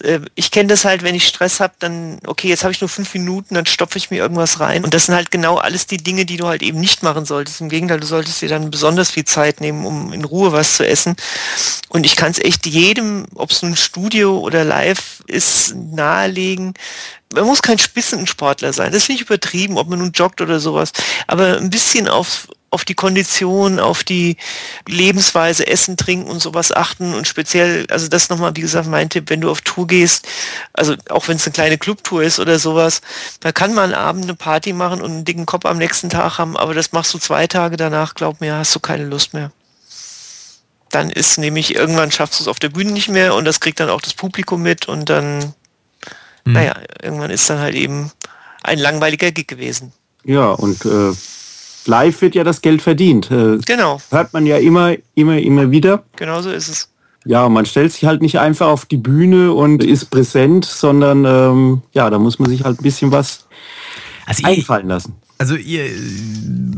Äh, 0.00 0.20
ich 0.34 0.50
kenne 0.50 0.68
das 0.68 0.84
halt, 0.84 1.02
wenn 1.02 1.14
ich 1.14 1.26
Stress 1.26 1.58
habe, 1.58 1.72
dann, 1.78 2.18
okay, 2.26 2.48
jetzt 2.48 2.64
habe 2.64 2.72
ich 2.72 2.82
nur 2.82 2.90
fünf 2.90 3.14
Minuten, 3.14 3.54
dann 3.54 3.64
stopfe 3.64 3.96
ich 3.96 4.10
mir 4.10 4.18
irgendwas 4.18 4.60
rein. 4.60 4.84
Und 4.84 4.92
das 4.92 5.06
sind 5.06 5.14
halt 5.14 5.30
genau 5.30 5.56
alles 5.56 5.86
die 5.86 5.96
Dinge, 5.96 6.26
die 6.26 6.36
du 6.36 6.46
halt 6.46 6.62
eben 6.62 6.80
nicht 6.80 7.02
machen 7.02 7.24
solltest. 7.24 7.62
Im 7.62 7.70
Gegenteil, 7.70 8.00
du 8.00 8.06
solltest 8.06 8.42
dir 8.42 8.50
dann 8.50 8.70
besonders 8.70 9.10
viel 9.10 9.24
Zeit 9.24 9.62
nehmen, 9.62 9.86
um 9.86 10.12
in 10.12 10.24
Ruhe 10.24 10.52
was 10.52 10.76
zu 10.76 10.86
essen. 10.86 11.16
Und 11.88 12.04
ich 12.04 12.14
kann 12.14 12.30
es 12.30 12.38
echt 12.38 12.66
jedem, 12.66 13.24
ob 13.34 13.52
es 13.52 13.62
ein 13.62 13.74
Studio 13.74 14.38
oder 14.38 14.64
live 14.64 15.22
ist, 15.26 15.74
nahelegen, 15.74 16.73
man 17.34 17.44
muss 17.44 17.62
kein 17.62 17.78
Spitzensportler 17.78 18.72
sein. 18.72 18.92
Das 18.92 19.04
finde 19.04 19.22
ich 19.22 19.26
übertrieben, 19.28 19.76
ob 19.78 19.88
man 19.88 19.98
nun 19.98 20.12
joggt 20.12 20.40
oder 20.40 20.60
sowas. 20.60 20.92
Aber 21.26 21.56
ein 21.56 21.70
bisschen 21.70 22.08
auf, 22.08 22.48
auf 22.70 22.84
die 22.84 22.94
Kondition, 22.94 23.78
auf 23.78 24.04
die 24.04 24.36
Lebensweise, 24.88 25.66
Essen, 25.66 25.96
Trinken 25.96 26.28
und 26.28 26.40
sowas 26.40 26.72
achten 26.72 27.14
und 27.14 27.28
speziell, 27.28 27.86
also 27.88 28.08
das 28.08 28.30
nochmal, 28.30 28.56
wie 28.56 28.62
gesagt, 28.62 28.88
mein 28.88 29.10
Tipp, 29.10 29.30
wenn 29.30 29.40
du 29.40 29.50
auf 29.50 29.60
Tour 29.60 29.86
gehst, 29.86 30.26
also 30.72 30.94
auch 31.08 31.28
wenn 31.28 31.36
es 31.36 31.46
eine 31.46 31.52
kleine 31.52 31.78
Clubtour 31.78 32.22
ist 32.22 32.40
oder 32.40 32.58
sowas, 32.58 33.00
da 33.40 33.52
kann 33.52 33.74
man 33.74 33.94
Abend 33.94 34.24
eine 34.24 34.34
Party 34.34 34.72
machen 34.72 35.00
und 35.00 35.10
einen 35.10 35.24
dicken 35.24 35.46
Kopf 35.46 35.66
am 35.66 35.78
nächsten 35.78 36.10
Tag 36.10 36.38
haben, 36.38 36.56
aber 36.56 36.74
das 36.74 36.92
machst 36.92 37.14
du 37.14 37.18
zwei 37.18 37.46
Tage 37.46 37.76
danach, 37.76 38.14
glaub 38.14 38.40
mir, 38.40 38.56
hast 38.56 38.74
du 38.74 38.80
keine 38.80 39.04
Lust 39.04 39.34
mehr. 39.34 39.52
Dann 40.90 41.10
ist 41.10 41.38
nämlich, 41.38 41.74
irgendwann 41.74 42.12
schaffst 42.12 42.38
du 42.38 42.44
es 42.44 42.48
auf 42.48 42.58
der 42.58 42.68
Bühne 42.68 42.92
nicht 42.92 43.08
mehr 43.08 43.34
und 43.34 43.44
das 43.44 43.60
kriegt 43.60 43.80
dann 43.80 43.90
auch 43.90 44.00
das 44.00 44.14
Publikum 44.14 44.62
mit 44.62 44.86
und 44.86 45.10
dann 45.10 45.54
hm. 46.44 46.52
naja, 46.52 46.74
irgendwann 47.02 47.30
ist 47.30 47.48
dann 47.48 47.58
halt 47.58 47.74
eben 47.74 48.10
ein 48.62 48.78
langweiliger 48.78 49.30
Gig 49.30 49.46
gewesen. 49.46 49.92
Ja, 50.24 50.50
und 50.50 50.84
äh, 50.84 51.12
live 51.86 52.22
wird 52.22 52.34
ja 52.34 52.44
das 52.44 52.62
Geld 52.62 52.82
verdient. 52.82 53.30
Äh, 53.30 53.58
genau. 53.58 54.00
Hört 54.10 54.32
man 54.32 54.46
ja 54.46 54.56
immer, 54.56 54.94
immer, 55.14 55.38
immer 55.38 55.70
wieder. 55.70 56.04
Genau 56.16 56.40
so 56.40 56.50
ist 56.50 56.68
es. 56.68 56.88
Ja, 57.26 57.48
man 57.48 57.64
stellt 57.64 57.92
sich 57.92 58.04
halt 58.04 58.20
nicht 58.20 58.38
einfach 58.38 58.66
auf 58.66 58.84
die 58.84 58.98
Bühne 58.98 59.52
und 59.52 59.82
ist 59.82 60.10
präsent, 60.10 60.66
sondern 60.66 61.24
ähm, 61.24 61.82
ja, 61.92 62.10
da 62.10 62.18
muss 62.18 62.38
man 62.38 62.50
sich 62.50 62.64
halt 62.64 62.80
ein 62.80 62.82
bisschen 62.82 63.12
was 63.12 63.46
also 64.26 64.46
einfallen 64.46 64.88
lassen. 64.88 65.14
Also 65.38 65.56
ihr, 65.56 65.86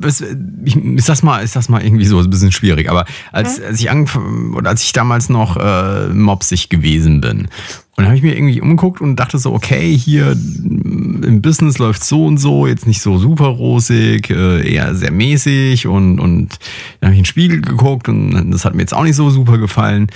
was, 0.06 0.24
ich, 0.64 0.76
ist 0.76 1.08
das 1.08 1.22
mal, 1.22 1.40
ist 1.40 1.56
das 1.56 1.68
mal 1.68 1.82
irgendwie 1.82 2.06
so 2.06 2.18
ein 2.18 2.30
bisschen 2.30 2.52
schwierig. 2.52 2.88
Aber 2.90 3.04
als, 3.32 3.60
als 3.60 3.80
ich 3.80 3.90
angefangen 3.90 4.54
oder 4.54 4.70
als 4.70 4.82
ich 4.82 4.92
damals 4.92 5.28
noch 5.28 5.56
äh, 5.56 6.08
mopsig 6.08 6.68
gewesen 6.68 7.20
bin 7.20 7.48
und 7.96 8.04
habe 8.04 8.16
ich 8.16 8.22
mir 8.22 8.36
irgendwie 8.36 8.60
umgeguckt 8.60 9.00
und 9.00 9.16
dachte 9.16 9.38
so, 9.38 9.54
okay, 9.54 9.96
hier 9.96 10.32
im 10.32 11.40
Business 11.40 11.78
läuft 11.78 12.04
so 12.04 12.26
und 12.26 12.38
so, 12.38 12.66
jetzt 12.66 12.86
nicht 12.86 13.00
so 13.00 13.18
super 13.18 13.46
rosig, 13.46 14.30
äh, 14.30 14.70
eher 14.70 14.94
sehr 14.94 15.10
mäßig 15.10 15.86
und, 15.86 16.20
und 16.20 16.58
dann 17.00 17.08
habe 17.08 17.14
ich 17.14 17.18
in 17.18 17.22
den 17.22 17.24
Spiegel 17.24 17.60
geguckt 17.62 18.08
und 18.08 18.50
das 18.50 18.64
hat 18.64 18.74
mir 18.74 18.82
jetzt 18.82 18.94
auch 18.94 19.02
nicht 19.02 19.16
so 19.16 19.30
super 19.30 19.58
gefallen 19.58 20.08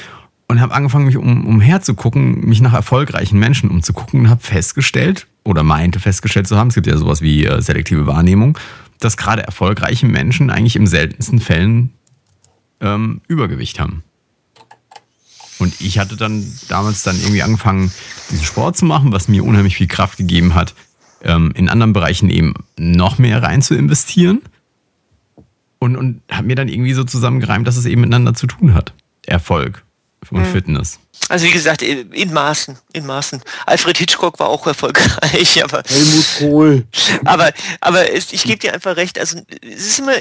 und 0.49 0.61
habe 0.61 0.75
angefangen, 0.75 1.07
mich 1.07 1.17
um, 1.17 1.47
umher 1.47 1.81
zu 1.81 1.95
gucken, 1.95 2.47
mich 2.47 2.61
nach 2.61 2.75
erfolgreichen 2.75 3.39
Menschen 3.39 3.71
umzugucken 3.71 4.21
und 4.21 4.31
habe 4.31 4.43
festgestellt 4.43 5.27
oder 5.45 5.63
meinte 5.63 6.01
festgestellt 6.01 6.49
zu 6.49 6.59
haben, 6.59 6.69
es 6.69 6.75
gibt 6.75 6.87
ja 6.87 6.97
sowas 6.99 7.23
wie 7.23 7.47
äh, 7.47 7.63
selektive 7.63 8.07
Wahrnehmung, 8.07 8.59
dass 9.01 9.17
gerade 9.17 9.43
erfolgreiche 9.43 10.07
Menschen 10.07 10.51
eigentlich 10.51 10.77
im 10.77 10.87
seltensten 10.87 11.41
Fällen 11.41 11.93
ähm, 12.81 13.21
Übergewicht 13.29 13.81
haben. 13.81 14.05
Und 15.59 15.79
ich 15.81 15.99
hatte 15.99 16.17
dann 16.17 16.45
damals 16.69 17.03
dann 17.03 17.17
irgendwie 17.17 17.43
angefangen, 17.43 17.93
diesen 18.31 18.45
Sport 18.45 18.79
zu 18.79 18.87
machen, 18.87 19.13
was 19.13 19.29
mir 19.29 19.45
unheimlich 19.45 19.77
viel 19.77 19.89
Kraft 19.89 20.17
gegeben 20.17 20.55
hat, 20.55 20.75
ähm, 21.23 21.53
in 21.55 21.69
anderen 21.69 21.93
Bereichen 21.93 22.31
eben 22.31 22.55
noch 22.79 23.19
mehr 23.19 23.43
rein 23.43 23.61
zu 23.61 23.75
investieren. 23.75 24.41
Und, 25.79 25.97
und 25.97 26.23
habe 26.31 26.47
mir 26.47 26.57
dann 26.57 26.69
irgendwie 26.69 26.93
so 26.93 27.05
zusammengereimt, 27.05 27.67
dass 27.67 27.77
es 27.77 27.87
eben 27.87 28.03
miteinander 28.03 28.35
zu 28.35 28.47
tun 28.47 28.75
hat. 28.75 28.95
Erfolg 29.27 29.85
und 30.31 30.41
mhm. 30.41 30.53
Fitness. 30.53 30.99
Also 31.29 31.47
wie 31.47 31.53
gesagt, 31.53 31.83
in 31.83 32.33
Maßen, 32.33 32.77
in 32.93 33.07
Maßen. 33.07 33.41
Alfred 33.67 33.99
Hitchcock 33.99 34.41
war 34.41 34.49
auch 34.49 34.67
erfolgreich, 34.67 35.63
aber 35.65 35.83
Helmut 35.87 36.27
Kohl. 36.39 36.87
Aber 37.25 37.53
aber 37.81 38.13
es, 38.13 38.33
ich 38.33 38.43
gebe 38.43 38.59
dir 38.59 38.75
einfach 38.75 38.97
recht. 38.97 39.19
Also 39.19 39.41
es 39.63 39.87
ist 39.87 39.99
immer, 40.01 40.15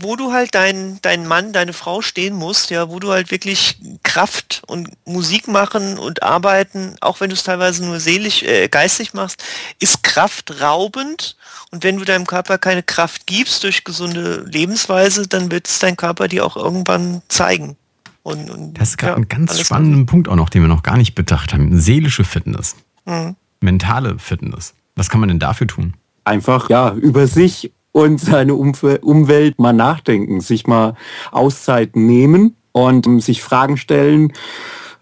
wo 0.00 0.16
du 0.16 0.32
halt 0.32 0.54
dein 0.54 0.98
dein 1.02 1.28
Mann, 1.28 1.52
deine 1.52 1.72
Frau 1.72 2.02
stehen 2.02 2.34
musst, 2.34 2.70
ja, 2.70 2.88
wo 2.88 2.98
du 2.98 3.12
halt 3.12 3.30
wirklich 3.30 3.78
Kraft 4.02 4.62
und 4.66 4.88
Musik 5.04 5.46
machen 5.46 5.98
und 5.98 6.24
arbeiten, 6.24 6.96
auch 7.00 7.20
wenn 7.20 7.30
du 7.30 7.36
es 7.36 7.44
teilweise 7.44 7.84
nur 7.84 8.00
seelisch, 8.00 8.42
äh, 8.42 8.68
geistig 8.68 9.14
machst, 9.14 9.44
ist 9.78 10.02
Kraft 10.02 10.60
raubend. 10.60 11.36
Und 11.70 11.84
wenn 11.84 11.98
du 11.98 12.04
deinem 12.04 12.26
Körper 12.26 12.58
keine 12.58 12.82
Kraft 12.82 13.26
gibst 13.26 13.62
durch 13.62 13.84
gesunde 13.84 14.44
Lebensweise, 14.46 15.28
dann 15.28 15.50
wird 15.50 15.68
es 15.68 15.78
dein 15.78 15.96
Körper 15.96 16.26
dir 16.26 16.44
auch 16.44 16.56
irgendwann 16.56 17.22
zeigen. 17.28 17.76
Und, 18.22 18.50
und, 18.50 18.74
das 18.74 18.90
ist 18.90 18.98
gerade 18.98 19.14
ja, 19.14 19.18
ein 19.18 19.28
ganz 19.28 19.58
spannender 19.58 20.04
Punkt 20.06 20.28
auch 20.28 20.36
noch, 20.36 20.48
den 20.48 20.62
wir 20.62 20.68
noch 20.68 20.82
gar 20.82 20.96
nicht 20.96 21.14
bedacht 21.14 21.52
haben. 21.52 21.76
Seelische 21.76 22.24
Fitness. 22.24 22.76
Mhm. 23.04 23.36
Mentale 23.60 24.18
Fitness. 24.18 24.74
Was 24.94 25.08
kann 25.08 25.20
man 25.20 25.28
denn 25.28 25.38
dafür 25.38 25.66
tun? 25.66 25.94
Einfach, 26.24 26.70
ja, 26.70 26.92
über 26.94 27.26
sich 27.26 27.72
und 27.90 28.18
seine 28.20 28.54
Umwelt 28.54 29.58
mal 29.58 29.72
nachdenken, 29.72 30.40
sich 30.40 30.66
mal 30.66 30.94
Auszeiten 31.30 32.06
nehmen 32.06 32.56
und 32.72 33.22
sich 33.22 33.42
Fragen 33.42 33.76
stellen, 33.76 34.32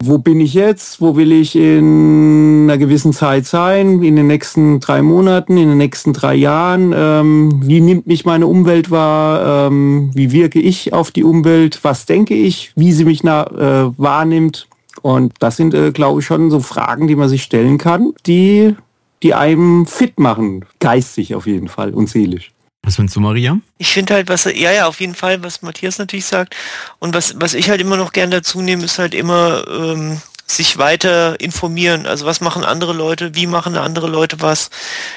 wo 0.03 0.19
bin 0.19 0.41
ich 0.41 0.55
jetzt, 0.55 1.01
wo 1.01 1.17
will 1.17 1.31
ich 1.31 1.55
in 1.55 2.63
einer 2.65 2.79
gewissen 2.79 3.13
Zeit 3.13 3.45
sein, 3.45 4.03
in 4.03 4.17
den 4.17 4.27
nächsten 4.27 4.81
drei 4.81 5.03
Monaten, 5.03 5.59
in 5.59 5.69
den 5.69 5.79
nächsten 5.79 6.15
drei 6.15 6.35
Jahren, 6.35 6.95
ähm, 6.97 7.61
wie 7.63 7.81
nimmt 7.81 8.07
mich 8.07 8.25
meine 8.25 8.47
Umwelt 8.47 8.91
wahr, 8.91 9.69
ähm, 9.69 10.11
wie 10.15 10.33
wirke 10.33 10.59
ich 10.59 10.95
auf 10.95 11.11
die 11.11 11.23
Umwelt, 11.23 11.81
was 11.83 12.07
denke 12.07 12.35
ich, 12.35 12.73
wie 12.77 12.93
sie 12.93 13.05
mich 13.05 13.23
na, 13.23 13.45
äh, 13.45 13.93
wahrnimmt. 13.99 14.69
Und 15.03 15.35
das 15.39 15.57
sind, 15.57 15.75
äh, 15.75 15.93
glaube 15.93 16.21
ich, 16.21 16.27
schon 16.27 16.51
so 16.51 16.61
Fragen, 16.61 17.07
die 17.07 17.17
man 17.17 17.29
sich 17.29 17.43
stellen 17.43 17.77
kann, 17.77 18.15
die, 18.27 18.75
die 19.23 19.35
einem 19.35 19.85
fit 19.85 20.19
machen, 20.19 20.65
geistig 20.79 21.35
auf 21.35 21.47
jeden 21.47 21.69
Fall 21.69 21.93
und 21.93 22.09
seelisch. 22.09 22.53
Was 22.83 22.97
findest 22.97 23.17
du, 23.17 23.21
Maria? 23.21 23.59
Ich 23.79 23.93
finde 23.93 24.15
halt, 24.15 24.29
was, 24.29 24.45
ja, 24.45 24.73
ja, 24.73 24.87
auf 24.87 25.01
jeden 25.01 25.15
Fall, 25.15 25.43
was 25.43 25.63
Matthias 25.63 25.99
natürlich 25.99 26.25
sagt. 26.25 26.57
Und 26.99 27.15
was, 27.15 27.35
was 27.39 27.55
ich 27.55 27.69
halt 27.69 27.81
immer 27.81 27.97
noch 27.97 28.13
gern 28.13 28.31
dazu 28.31 28.63
nehme, 28.63 28.85
ist 28.85 28.99
halt 28.99 29.15
immer 29.15 29.65
ähm, 29.69 30.21
sich 30.47 30.79
weiter 30.79 31.39
informieren. 31.41 32.07
Also 32.07 32.27
was 32.27 32.41
machen 32.41 32.65
andere 32.65 32.93
Leute, 32.93 33.35
wie 33.35 33.47
machen 33.47 33.77
andere 33.77 34.09
Leute 34.09 34.41
was. 34.41 34.71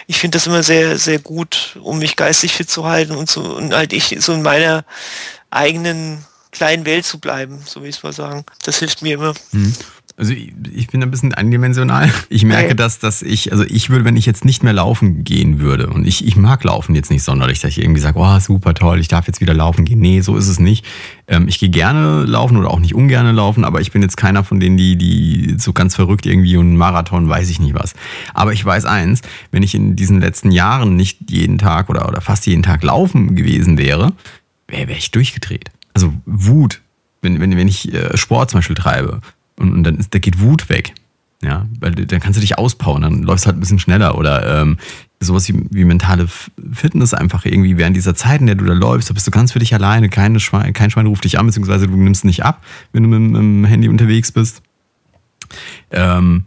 Ich 0.08 0.20
finde 0.20 0.38
das 0.38 0.48
immer 0.48 0.64
sehr, 0.64 0.98
sehr 1.00 1.20
gut, 1.20 1.78
um 1.82 2.00
mich 2.00 2.16
geistig 2.16 2.54
fit 2.54 2.70
zu 2.70 2.86
halten 2.86 3.16
und 3.16 3.30
so 3.30 3.42
und 3.42 3.74
halt 3.74 3.94
ich 3.94 4.16
so 4.20 4.34
in 4.34 4.42
meiner 4.44 4.86
eigenen 5.50 6.26
kleinen 6.52 6.86
Welt 6.86 7.06
zu 7.06 7.20
bleiben, 7.20 7.64
so 7.66 7.84
wie 7.84 7.88
ich 7.88 7.98
es 7.98 8.04
mal 8.04 8.14
sagen. 8.14 8.46
Das 8.64 8.80
hilft 8.80 9.02
mir 9.02 9.16
immer. 9.16 9.34
Mhm. 9.52 9.74
Also 10.16 10.32
ich, 10.34 10.54
ich, 10.72 10.88
bin 10.88 11.02
ein 11.02 11.10
bisschen 11.10 11.34
eindimensional. 11.34 12.12
Ich 12.30 12.46
merke, 12.46 12.68
okay. 12.68 12.76
dass, 12.76 13.00
dass 13.00 13.24
ich, 13.24 13.52
also 13.52 13.64
ich 13.64 13.90
würde, 13.90 14.06
wenn 14.06 14.16
ich 14.16 14.28
jetzt 14.28 14.46
nicht 14.46 14.62
mehr 14.62 14.74
laufen 14.74 15.24
gehen 15.24 15.60
würde, 15.60 15.88
und 15.88 16.06
ich, 16.06 16.28
ich 16.28 16.36
mag 16.36 16.64
Laufen 16.64 16.94
jetzt 16.94 17.10
nicht 17.10 17.24
sonderlich, 17.24 17.62
dass 17.62 17.72
ich 17.72 17.82
irgendwie 17.82 18.00
sage, 18.00 18.20
oh, 18.20 18.40
super 18.40 18.76
toll, 18.76 19.00
ich 19.00 19.08
darf 19.08 19.26
jetzt 19.26 19.42
wieder 19.42 19.56
laufen 19.56 19.86
gehen. 19.86 20.00
Nee, 20.00 20.22
so 20.22 20.38
ist 20.38 20.48
es 20.48 20.60
nicht. 20.60 20.86
Ähm, 21.28 21.48
ich 21.48 21.58
gehe 21.58 21.70
gerne 21.70 22.26
laufen 22.26 22.58
oder 22.58 22.70
auch 22.70 22.80
nicht 22.80 22.94
ungerne 22.94 23.32
laufen, 23.32 23.66
aber 23.66 23.82
ich 23.82 23.92
bin 23.92 24.04
jetzt 24.04 24.16
keiner 24.16 24.44
von 24.44 24.60
denen, 24.60 24.78
die, 24.78 24.98
die 24.98 25.56
so 25.58 25.74
ganz 25.74 25.96
verrückt 25.96 26.28
irgendwie 26.28 26.58
und 26.58 26.78
Marathon, 26.78 27.28
weiß 27.28 27.50
ich 27.50 27.60
nicht 27.60 27.74
was. 27.74 27.96
Aber 28.36 28.54
ich 28.54 28.64
weiß 28.64 28.86
eins, 28.86 29.22
wenn 29.50 29.64
ich 29.64 29.74
in 29.74 29.96
diesen 29.96 30.20
letzten 30.20 30.52
Jahren 30.52 30.96
nicht 30.96 31.32
jeden 31.32 31.58
Tag 31.58 31.90
oder, 31.90 32.08
oder 32.08 32.22
fast 32.22 32.46
jeden 32.46 32.62
Tag 32.62 32.84
laufen 32.84 33.36
gewesen 33.36 33.80
wäre, 33.80 34.14
wäre 34.68 34.90
wär 34.90 34.98
ich 34.98 35.10
durchgedreht. 35.10 35.72
Also 35.96 36.14
Wut, 36.28 36.82
wenn, 37.24 37.40
wenn, 37.40 37.58
wenn 37.58 37.68
ich 37.68 37.92
äh, 37.92 38.16
Sport 38.16 38.52
zum 38.52 38.60
Beispiel 38.60 38.76
treibe 38.76 39.22
und, 39.58 39.74
und 39.74 39.84
dann 39.84 39.98
ist, 39.98 40.14
da 40.14 40.20
geht 40.20 40.40
Wut 40.40 40.70
weg. 40.70 40.94
Ja, 41.42 41.66
weil 41.82 41.92
dann 41.92 42.22
kannst 42.22 42.38
du 42.38 42.42
dich 42.42 42.58
auspowern, 42.58 43.02
dann 43.02 43.24
läufst 43.24 43.44
du 43.44 43.48
halt 43.48 43.58
ein 43.58 43.60
bisschen 43.60 43.80
schneller 43.80 44.18
oder 44.18 44.62
ähm, 44.62 44.78
sowas 45.20 45.48
wie, 45.50 45.66
wie 45.72 45.84
mentale 45.84 46.28
Fitness 46.72 47.14
einfach 47.14 47.44
irgendwie 47.44 47.78
während 47.78 47.98
dieser 47.98 48.16
Zeit, 48.16 48.40
in 48.40 48.48
der 48.48 48.56
du 48.56 48.64
da 48.64 48.72
läufst, 48.72 49.10
da 49.10 49.14
bist 49.14 49.28
du 49.28 49.32
ganz 49.32 49.52
für 49.52 49.60
dich 49.60 49.74
alleine, 49.74 50.08
keine 50.08 50.40
Schwein, 50.40 50.72
kein 50.72 50.90
Schwein 50.90 51.06
ruft 51.06 51.26
dich 51.26 51.40
an, 51.40 51.46
beziehungsweise 51.46 51.88
du 51.88 51.98
nimmst 51.98 52.24
nicht 52.24 52.46
ab, 52.46 52.64
wenn 52.94 53.04
du 53.04 53.10
mit, 53.10 53.20
mit 53.20 53.42
dem 53.42 53.66
Handy 53.66 53.90
unterwegs 53.90 54.32
bist. 54.32 54.62
Ähm, 55.92 56.46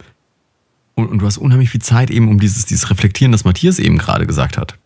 und, 0.95 1.09
und, 1.09 1.19
du 1.19 1.27
hast 1.27 1.37
unheimlich 1.37 1.69
viel 1.69 1.81
Zeit 1.81 2.09
eben 2.09 2.27
um 2.27 2.39
dieses, 2.39 2.65
dieses 2.65 2.89
Reflektieren, 2.89 3.31
das 3.31 3.45
Matthias 3.45 3.77
eben 3.77 3.99
gerade 3.99 4.25
gesagt 4.25 4.57
hat. 4.57 4.79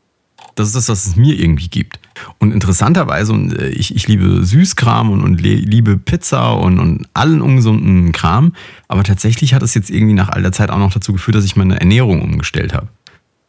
Das 0.56 0.68
ist 0.68 0.76
das, 0.76 0.90
was 0.90 1.08
es 1.08 1.16
mir 1.16 1.40
irgendwie 1.40 1.70
gibt. 1.70 2.00
Und 2.40 2.52
interessanterweise, 2.52 3.34
und 3.34 3.58
äh, 3.58 3.70
ich, 3.70 3.96
ich 3.96 4.08
liebe 4.08 4.44
Süßkram 4.44 5.10
und, 5.10 5.22
und 5.22 5.42
liebe 5.42 5.98
Pizza 5.98 6.52
und, 6.54 6.80
und 6.80 7.08
allen 7.14 7.42
ungesunden 7.42 8.12
Kram, 8.12 8.54
aber 8.88 9.04
tatsächlich 9.04 9.54
hat 9.54 9.64
es 9.64 9.74
jetzt 9.74 9.90
irgendwie 9.90 10.14
nach 10.14 10.30
all 10.30 10.42
der 10.42 10.52
Zeit 10.52 10.70
auch 10.70 10.78
noch 10.78 10.94
dazu 10.94 11.14
geführt, 11.14 11.36
dass 11.36 11.46
ich 11.46 11.56
meine 11.56 11.80
Ernährung 11.80 12.22
umgestellt 12.22 12.74
habe. 12.74 12.88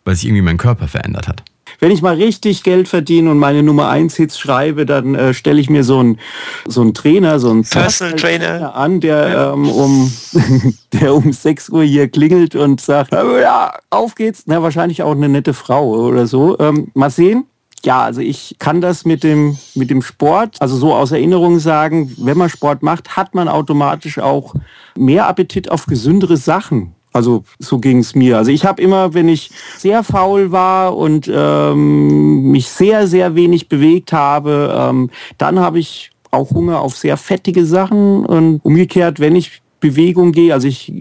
Weil 0.05 0.17
sich 0.17 0.27
irgendwie 0.27 0.43
mein 0.43 0.59
Körper 0.59 0.89
verändert 0.89 1.29
hat. 1.29 1.45
Wenn 1.83 1.91
ich 1.91 2.01
mal 2.01 2.15
richtig 2.15 2.63
Geld 2.63 2.87
verdiene 2.87 3.29
und 3.29 3.39
meine 3.39 3.65
Nummer 3.65 3.89
1 3.89 4.15
Hits 4.15 4.39
schreibe, 4.39 4.87
dann 4.87 5.17
äh, 5.17 5.35
stelle 5.35 5.61
ich 5.61 5.69
mir 5.69 5.83
so 5.83 5.99
einen 5.99 6.21
so 6.65 6.81
einen 6.81 6.95
Trainer, 6.95 7.41
so 7.41 7.51
einen 7.51 7.65
Personal 7.65 8.15
Trainer 8.15 8.77
an, 8.77 9.01
der 9.01 9.29
ja. 9.29 9.53
ähm, 9.53 9.69
um 9.69 10.13
der 10.93 11.13
um 11.13 11.33
6 11.33 11.71
Uhr 11.71 11.83
hier 11.83 12.09
klingelt 12.09 12.55
und 12.55 12.81
sagt, 12.81 13.11
ja, 13.11 13.73
auf 13.91 14.15
geht's. 14.15 14.45
Na, 14.47 14.63
wahrscheinlich 14.63 15.03
auch 15.03 15.11
eine 15.11 15.29
nette 15.29 15.55
Frau 15.55 15.89
oder 16.07 16.29
so. 16.29 16.57
Ähm, 16.61 16.93
mal 16.95 17.11
sehen. 17.11 17.47
Ja, 17.85 18.03
also 18.03 18.21
ich 18.21 18.55
kann 18.61 18.81
das 18.81 19.05
mit 19.05 19.25
dem, 19.25 19.59
mit 19.75 19.91
dem 19.91 20.03
Sport, 20.03 20.59
also 20.61 20.77
so 20.77 20.95
aus 20.95 21.11
Erinnerung 21.11 21.59
sagen, 21.59 22.15
wenn 22.17 22.39
man 22.39 22.49
Sport 22.49 22.85
macht, 22.85 23.17
hat 23.17 23.35
man 23.35 23.49
automatisch 23.49 24.21
auch 24.21 24.55
mehr 24.97 25.27
Appetit 25.27 25.69
auf 25.69 25.87
gesündere 25.87 26.37
Sachen. 26.37 26.95
Also 27.13 27.45
so 27.59 27.79
ging 27.79 27.99
es 27.99 28.15
mir. 28.15 28.39
Also 28.39 28.51
ich 28.51 28.65
habe 28.65 28.81
immer, 28.81 29.15
wenn 29.15 29.29
ich 29.29 29.51
sehr 29.77 30.03
faul 30.03 30.51
war 30.51 30.97
und 30.97 31.31
ähm, 31.33 32.51
mich 32.51 32.69
sehr, 32.69 33.07
sehr 33.07 33.35
wenig 33.35 33.69
bewegt 33.69 34.13
habe, 34.13 34.75
ähm, 34.77 35.11
dann 35.37 35.61
habe 35.61 35.79
ich 35.79 36.11
auch 36.31 36.51
Hunger 36.51 36.81
auf 36.81 36.97
sehr 36.97 37.17
fettige 37.17 37.67
Sachen. 37.67 38.25
Und 38.25 38.61
umgekehrt, 38.65 39.21
wenn 39.21 39.37
ich 39.37 39.61
Bewegung 39.81 40.33
gehe, 40.33 40.55
also 40.55 40.67
ich, 40.67 40.93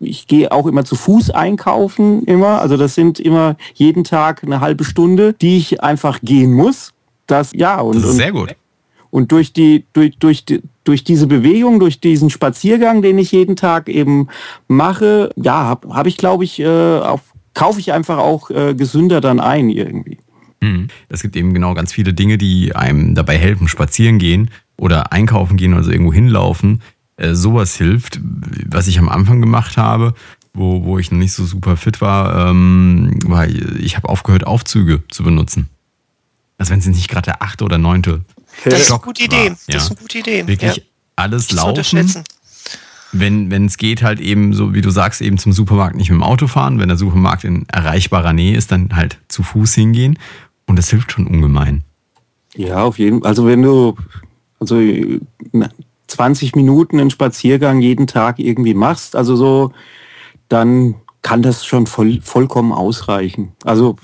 ich 0.00 0.26
gehe 0.26 0.50
auch 0.50 0.66
immer 0.66 0.84
zu 0.84 0.96
Fuß 0.96 1.30
einkaufen, 1.30 2.24
immer. 2.24 2.60
Also 2.60 2.76
das 2.76 2.94
sind 2.94 3.20
immer 3.20 3.56
jeden 3.74 4.04
Tag 4.04 4.42
eine 4.42 4.60
halbe 4.60 4.84
Stunde, 4.84 5.34
die 5.34 5.58
ich 5.58 5.82
einfach 5.82 6.20
gehen 6.22 6.52
muss. 6.52 6.92
Das, 7.26 7.52
ja, 7.54 7.80
und, 7.80 7.96
das 7.96 8.04
ist 8.04 8.16
sehr 8.16 8.32
gut. 8.32 8.56
Und 9.10 9.32
durch 9.32 9.52
die, 9.52 9.84
durch, 9.92 10.16
durch, 10.18 10.44
durch 10.84 11.04
diese 11.04 11.26
Bewegung, 11.26 11.80
durch 11.80 12.00
diesen 12.00 12.30
Spaziergang, 12.30 13.02
den 13.02 13.18
ich 13.18 13.32
jeden 13.32 13.56
Tag 13.56 13.88
eben 13.88 14.28
mache, 14.68 15.30
ja, 15.36 15.64
habe 15.64 15.94
hab 15.94 16.06
ich, 16.06 16.16
glaube 16.16 16.44
ich, 16.44 16.60
äh, 16.60 16.98
auf, 16.98 17.20
kaufe 17.54 17.80
ich 17.80 17.92
einfach 17.92 18.18
auch 18.18 18.50
äh, 18.50 18.74
gesünder 18.74 19.20
dann 19.20 19.40
ein 19.40 19.70
irgendwie. 19.70 20.18
Hm. 20.62 20.88
Es 21.08 21.22
gibt 21.22 21.36
eben 21.36 21.54
genau 21.54 21.74
ganz 21.74 21.92
viele 21.92 22.14
Dinge, 22.14 22.38
die 22.38 22.74
einem 22.74 23.14
dabei 23.14 23.38
helfen, 23.38 23.68
spazieren 23.68 24.18
gehen 24.18 24.50
oder 24.76 25.12
einkaufen 25.12 25.56
gehen 25.56 25.74
oder 25.74 25.84
so 25.84 25.90
irgendwo 25.90 26.12
hinlaufen. 26.12 26.82
Äh, 27.16 27.34
sowas 27.34 27.76
hilft, 27.76 28.20
was 28.68 28.88
ich 28.88 28.98
am 28.98 29.08
Anfang 29.08 29.40
gemacht 29.40 29.76
habe, 29.76 30.14
wo, 30.52 30.84
wo 30.84 30.98
ich 30.98 31.10
noch 31.10 31.18
nicht 31.18 31.32
so 31.32 31.44
super 31.44 31.76
fit 31.76 32.00
war, 32.00 32.50
ähm, 32.50 33.18
weil 33.24 33.78
ich 33.80 33.96
habe 33.96 34.08
aufgehört, 34.08 34.46
Aufzüge 34.46 35.02
zu 35.08 35.22
benutzen. 35.22 35.68
Also 36.58 36.72
wenn 36.72 36.78
es 36.78 36.86
nicht 36.86 37.08
gerade 37.08 37.26
der 37.26 37.42
achte 37.42 37.64
oder 37.64 37.78
neunte 37.78 38.22
das 38.64 38.80
ist 38.80 38.90
eine 38.90 39.00
gute 39.00 39.24
Idee. 39.24 39.50
War. 39.50 39.56
Das 39.68 39.84
ist 39.84 39.90
eine 39.90 40.00
gute 40.00 40.18
Idee. 40.18 40.46
Wirklich 40.46 40.76
ja. 40.76 40.82
alles 41.16 41.52
laufen. 41.52 42.24
Wenn, 43.12 43.50
wenn 43.50 43.66
es 43.66 43.76
geht, 43.76 44.02
halt 44.02 44.20
eben, 44.20 44.52
so 44.52 44.74
wie 44.74 44.80
du 44.80 44.90
sagst, 44.90 45.22
eben 45.22 45.38
zum 45.38 45.52
Supermarkt 45.52 45.96
nicht 45.96 46.10
mit 46.10 46.18
dem 46.18 46.22
Auto 46.22 46.48
fahren. 46.48 46.80
Wenn 46.80 46.88
der 46.88 46.98
Supermarkt 46.98 47.44
in 47.44 47.66
erreichbarer 47.68 48.32
Nähe 48.32 48.56
ist, 48.56 48.72
dann 48.72 48.94
halt 48.94 49.18
zu 49.28 49.42
Fuß 49.42 49.74
hingehen. 49.74 50.18
Und 50.66 50.76
das 50.76 50.90
hilft 50.90 51.12
schon 51.12 51.26
ungemein. 51.26 51.84
Ja, 52.54 52.82
auf 52.82 52.98
jeden 52.98 53.20
Fall. 53.20 53.28
Also 53.28 53.46
wenn 53.46 53.62
du 53.62 53.96
also 54.58 54.80
20 56.08 56.56
Minuten 56.56 57.00
einen 57.00 57.10
Spaziergang 57.10 57.80
jeden 57.80 58.06
Tag 58.06 58.38
irgendwie 58.38 58.74
machst, 58.74 59.16
also 59.16 59.36
so, 59.36 59.72
dann 60.48 60.96
kann 61.22 61.42
das 61.42 61.64
schon 61.64 61.86
voll, 61.86 62.20
vollkommen 62.22 62.72
ausreichen. 62.72 63.52
Also 63.64 63.96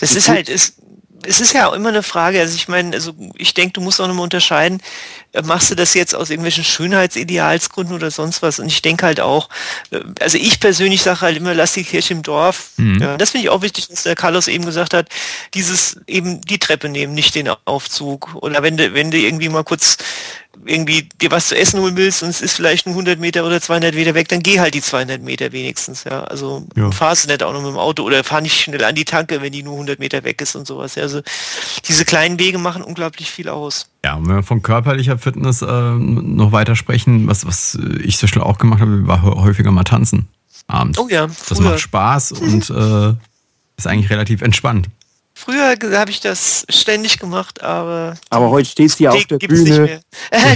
das 0.00 0.14
ist 0.14 0.28
halt, 0.28 0.48
ist, 0.48 0.82
es 1.26 1.40
ist 1.40 1.52
ja 1.52 1.68
auch 1.68 1.72
immer 1.72 1.88
eine 1.88 2.02
Frage, 2.02 2.40
also 2.40 2.54
ich 2.54 2.68
meine, 2.68 2.94
also 2.94 3.14
ich 3.36 3.54
denke, 3.54 3.74
du 3.74 3.80
musst 3.80 4.00
auch 4.00 4.06
nochmal 4.06 4.24
unterscheiden, 4.24 4.80
äh, 5.32 5.42
machst 5.42 5.70
du 5.70 5.74
das 5.74 5.94
jetzt 5.94 6.14
aus 6.14 6.30
irgendwelchen 6.30 6.64
Schönheitsidealsgründen 6.64 7.94
oder 7.94 8.10
sonst 8.10 8.42
was? 8.42 8.58
Und 8.58 8.66
ich 8.66 8.82
denke 8.82 9.06
halt 9.06 9.20
auch, 9.20 9.48
äh, 9.90 10.00
also 10.20 10.38
ich 10.38 10.60
persönlich 10.60 11.02
sage 11.02 11.22
halt 11.22 11.36
immer, 11.36 11.54
lass 11.54 11.74
die 11.74 11.84
Kirche 11.84 12.14
im 12.14 12.22
Dorf. 12.22 12.70
Mhm. 12.76 13.00
Ja, 13.00 13.16
das 13.16 13.30
finde 13.30 13.46
ich 13.46 13.50
auch 13.50 13.62
wichtig, 13.62 13.88
was 13.90 14.04
der 14.04 14.14
Carlos 14.14 14.48
eben 14.48 14.64
gesagt 14.64 14.94
hat, 14.94 15.08
dieses 15.54 16.00
eben 16.06 16.40
die 16.40 16.58
Treppe 16.58 16.88
nehmen, 16.88 17.14
nicht 17.14 17.34
den 17.34 17.50
Aufzug. 17.64 18.34
Oder 18.36 18.62
wenn 18.62 18.76
du, 18.76 18.94
wenn 18.94 19.10
du 19.10 19.18
irgendwie 19.18 19.48
mal 19.48 19.64
kurz 19.64 19.98
irgendwie 20.66 21.08
dir 21.20 21.30
was 21.30 21.48
zu 21.48 21.56
essen 21.56 21.80
holen 21.80 21.96
willst 21.96 22.22
und 22.22 22.28
es 22.28 22.40
ist 22.40 22.54
vielleicht 22.54 22.86
ein 22.86 22.90
100 22.90 23.18
Meter 23.18 23.44
oder 23.44 23.60
200 23.60 23.94
Meter 23.94 24.14
weg, 24.14 24.28
dann 24.28 24.40
geh 24.40 24.60
halt 24.60 24.74
die 24.74 24.82
200 24.82 25.20
Meter 25.22 25.52
wenigstens. 25.52 26.04
Ja, 26.04 26.24
also 26.24 26.66
ja. 26.76 26.90
fahrst 26.90 27.24
du 27.24 27.28
nicht 27.28 27.42
auch 27.42 27.52
noch 27.52 27.60
mit 27.60 27.70
dem 27.70 27.78
Auto 27.78 28.02
oder 28.02 28.24
fahr 28.24 28.40
nicht 28.40 28.60
schnell 28.60 28.84
an 28.84 28.94
die 28.94 29.04
Tanke, 29.04 29.42
wenn 29.42 29.52
die 29.52 29.62
nur 29.62 29.74
100 29.74 29.98
Meter 29.98 30.24
weg 30.24 30.40
ist 30.40 30.54
und 30.56 30.66
sowas. 30.66 30.94
Ja, 30.94 31.02
also 31.02 31.13
diese 31.86 32.04
kleinen 32.04 32.38
Wege 32.38 32.58
machen 32.58 32.82
unglaublich 32.82 33.30
viel 33.30 33.48
aus. 33.48 33.86
Ja, 34.04 34.14
und 34.14 34.28
wenn 34.28 34.36
wir 34.36 34.42
von 34.42 34.62
körperlicher 34.62 35.18
Fitness 35.18 35.62
äh, 35.62 35.66
noch 35.66 36.52
weiter 36.52 36.76
sprechen, 36.76 37.26
was, 37.28 37.46
was 37.46 37.78
ich 38.02 38.18
so 38.18 38.26
schnell 38.26 38.44
auch 38.44 38.58
gemacht 38.58 38.80
habe, 38.80 39.06
war 39.06 39.22
häufiger 39.22 39.70
mal 39.70 39.84
tanzen 39.84 40.28
abends. 40.66 40.98
Oh 40.98 41.08
ja. 41.08 41.28
Das 41.48 41.60
macht 41.60 41.80
Spaß 41.80 42.32
und 42.40 42.70
äh, 42.70 43.14
ist 43.76 43.86
eigentlich 43.86 44.10
relativ 44.10 44.42
entspannt. 44.42 44.88
Früher 45.36 45.76
habe 45.98 46.12
ich 46.12 46.20
das 46.20 46.64
ständig 46.68 47.18
gemacht, 47.18 47.60
aber. 47.60 48.16
Aber 48.30 48.50
heute 48.50 48.70
steht 48.70 48.92
sie 48.92 49.08
auf 49.08 49.24
der 49.24 49.38
Bühne. 49.38 49.62
Nicht, 49.62 49.80
mehr. 49.80 50.00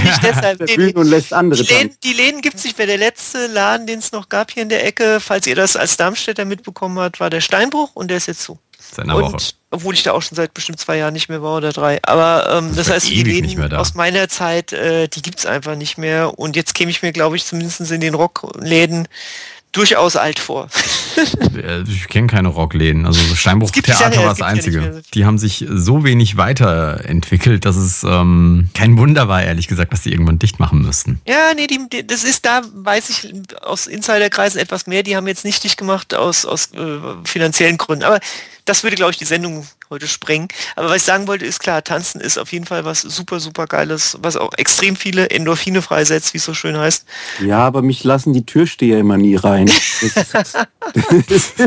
nicht 0.05 0.23
deshalb. 0.23 0.59
der 0.59 0.67
Bühne 0.67 0.93
und 0.95 1.09
lässt 1.09 1.33
andere. 1.33 1.63
Die 1.63 1.73
Läden, 1.73 1.97
die 2.05 2.13
Läden 2.13 2.41
gibt 2.41 2.57
es 2.57 2.65
nicht 2.65 2.79
mehr. 2.79 2.87
Der 2.87 2.99
letzte 2.99 3.49
Laden, 3.49 3.89
den 3.89 3.99
es 3.99 4.13
noch 4.13 4.29
gab 4.29 4.53
hier 4.53 4.63
in 4.63 4.69
der 4.69 4.87
Ecke, 4.87 5.19
falls 5.21 5.47
ihr 5.49 5.57
das 5.57 5.75
als 5.75 5.97
Darmstädter 5.97 6.45
mitbekommen 6.45 6.99
habt, 6.99 7.19
war 7.19 7.29
der 7.29 7.41
Steinbruch 7.41 7.91
und 7.95 8.09
der 8.09 8.19
ist 8.19 8.27
jetzt 8.27 8.43
zu. 8.43 8.59
Seit 8.91 9.07
und, 9.07 9.13
Woche. 9.13 9.37
Obwohl 9.71 9.95
ich 9.95 10.03
da 10.03 10.13
auch 10.13 10.23
schon 10.23 10.37
seit 10.37 10.55
bestimmt 10.55 10.81
zwei 10.81 10.97
Jahren 10.97 11.13
nicht 11.13 11.29
mehr 11.29 11.43
war 11.43 11.59
oder 11.59 11.73
drei. 11.73 11.99
Aber 12.03 12.59
ähm, 12.59 12.69
das, 12.69 12.87
das 12.87 12.91
heißt, 12.91 13.09
die 13.11 13.23
Läden 13.23 13.73
aus 13.75 13.95
meiner 13.95 14.29
Zeit, 14.29 14.73
äh, 14.73 15.09
die 15.09 15.23
gibt 15.23 15.39
es 15.39 15.47
einfach 15.47 15.77
nicht 15.77 15.99
mehr. 15.99 16.39
Und 16.39 16.57
jetzt 16.57 16.75
käme 16.75 16.91
ich 16.91 17.03
mir, 17.03 17.13
glaube 17.13 17.37
ich, 17.37 17.45
zumindest 17.45 17.81
in 17.91 18.01
den 18.01 18.15
Rockläden 18.15 19.09
durchaus 19.73 20.17
alt 20.17 20.39
vor. 20.39 20.69
ich 21.87 22.09
kenne 22.09 22.27
keine 22.27 22.49
Rockläden. 22.49 23.07
Also 23.07 23.21
Steinbruch 23.35 23.71
Theater 23.71 24.15
ja, 24.15 24.21
war 24.21 24.29
das 24.31 24.43
einzige. 24.43 24.81
Ja 24.81 25.01
die 25.15 25.25
haben 25.25 25.39
sich 25.39 25.67
so 25.69 26.05
wenig 26.05 26.37
weiterentwickelt, 26.37 27.65
dass 27.65 27.77
es 27.77 28.03
ähm, 28.03 28.71
kein 28.75 28.99
Wunder 28.99 29.29
war, 29.29 29.43
ehrlich 29.43 29.69
gesagt, 29.69 29.93
dass 29.93 30.03
die 30.03 30.13
irgendwann 30.13 30.39
dicht 30.39 30.59
machen 30.59 30.83
müssten. 30.83 31.21
Ja, 31.27 31.53
nee, 31.55 31.67
die, 31.67 32.07
das 32.07 32.25
ist 32.25 32.47
da, 32.47 32.63
weiß 32.73 33.11
ich 33.11 33.35
aus 33.63 33.87
Insiderkreisen 33.87 34.61
etwas 34.61 34.87
mehr. 34.87 35.03
Die 35.03 35.17
haben 35.17 35.27
jetzt 35.29 35.45
nicht 35.45 35.63
dicht 35.63 35.77
gemacht 35.77 36.15
aus, 36.15 36.47
aus 36.47 36.73
äh, 36.73 36.99
finanziellen 37.25 37.79
Gründen. 37.79 38.05
Aber 38.05 38.21
das 38.69 38.83
würde, 38.83 38.97
glaube 38.97 39.13
ich, 39.13 39.17
die 39.17 39.25
Sendung 39.25 39.67
heute 39.91 40.07
sprengen. 40.07 40.49
Aber 40.77 40.91
was 40.91 40.97
ich 40.99 41.03
sagen 41.05 41.27
wollte, 41.27 41.47
ist 41.47 41.61
klar, 41.61 41.83
Tanzen 41.83 42.21
ist 42.21 42.39
auf 42.39 42.53
jeden 42.53 42.67
Fall 42.67 42.85
was 42.85 43.01
super, 43.01 43.41
super 43.41 43.67
Geiles, 43.67 44.19
was 44.21 44.37
auch 44.37 44.53
extrem 44.57 44.97
viele 44.97 45.31
Endorphine 45.31 45.81
freisetzt, 45.81 46.35
wie 46.35 46.39
es 46.39 46.45
so 46.45 46.55
schön 46.55 46.77
heißt. 46.77 47.07
Ja, 47.45 47.61
aber 47.61 47.83
mich 47.83 48.05
lassen 48.05 48.33
die 48.33 48.45
Türsteher 48.45 48.99
immer 48.99 49.17
nie 49.17 49.37
rein. 49.37 49.67
Na, 51.25 51.25
jetzt, 51.29 51.59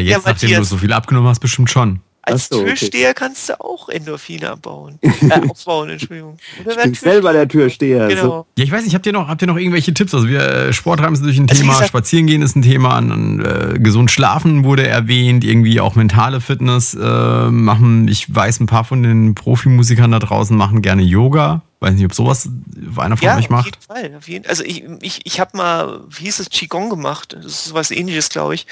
ja, 0.00 0.20
nachdem 0.24 0.56
du 0.56 0.64
so 0.64 0.76
viel 0.76 0.92
abgenommen 0.92 1.28
hast, 1.28 1.40
bestimmt 1.40 1.70
schon. 1.70 2.00
Als 2.26 2.48
so, 2.48 2.64
Türsteher 2.64 3.10
okay. 3.10 3.18
kannst 3.18 3.50
du 3.50 3.60
auch 3.60 3.88
Endorphine 3.88 4.50
abbauen. 4.50 4.98
Äh, 5.24 5.48
aufbauen, 5.48 5.88
Entschuldigung. 5.88 6.36
Oder 6.64 6.76
ich 6.76 6.82
bin 6.82 6.94
selber 6.94 7.32
der 7.32 7.48
Türsteher. 7.48 8.08
Genau. 8.08 8.22
So. 8.22 8.46
Ja, 8.58 8.64
ich 8.64 8.70
weiß 8.70 8.84
nicht, 8.84 8.94
habt 8.94 9.06
ihr 9.06 9.12
noch, 9.12 9.26
habt 9.28 9.40
ihr 9.40 9.48
noch 9.48 9.56
irgendwelche 9.56 9.94
Tipps? 9.94 10.12
Also 10.12 10.28
wir 10.28 10.40
äh, 10.40 10.72
Sporttreiben 10.72 11.14
ist 11.14 11.20
natürlich 11.20 11.40
ein 11.40 11.48
also 11.48 11.62
Thema, 11.62 11.72
gesagt, 11.72 11.88
Spazieren 11.88 12.26
gehen 12.26 12.42
ist 12.42 12.56
ein 12.56 12.62
Thema, 12.62 12.94
an, 12.94 13.40
äh, 13.40 13.78
gesund 13.78 14.10
schlafen 14.10 14.64
wurde 14.64 14.86
erwähnt, 14.86 15.44
irgendwie 15.44 15.80
auch 15.80 15.94
mentale 15.94 16.42
Fitness 16.42 16.94
äh, 16.94 17.50
machen. 17.50 18.08
Ich 18.08 18.34
weiß, 18.34 18.60
ein 18.60 18.66
paar 18.66 18.84
von 18.84 19.02
den 19.02 19.34
Profimusikern 19.34 20.10
da 20.10 20.18
draußen 20.18 20.54
machen 20.54 20.82
gerne 20.82 21.02
Yoga. 21.02 21.62
Weiß 21.84 21.92
nicht, 21.96 22.06
ob 22.06 22.14
sowas 22.14 22.48
einer 22.96 23.18
von 23.18 23.26
ja, 23.26 23.36
euch 23.36 23.50
macht. 23.50 23.76
Auf 23.76 23.98
jeden 23.98 24.10
Fall. 24.10 24.16
Auf 24.16 24.26
jeden, 24.28 24.46
also 24.46 24.64
ich, 24.64 24.84
ich, 25.02 25.26
ich 25.26 25.38
habe 25.38 25.54
mal, 25.54 26.00
wie 26.08 26.24
hieß 26.24 26.38
es, 26.38 26.48
Qigong 26.48 26.88
gemacht. 26.88 27.34
Das 27.34 27.66
ist 27.66 27.74
was 27.74 27.90
ähnliches, 27.90 28.30
glaube 28.30 28.54
ich. 28.54 28.66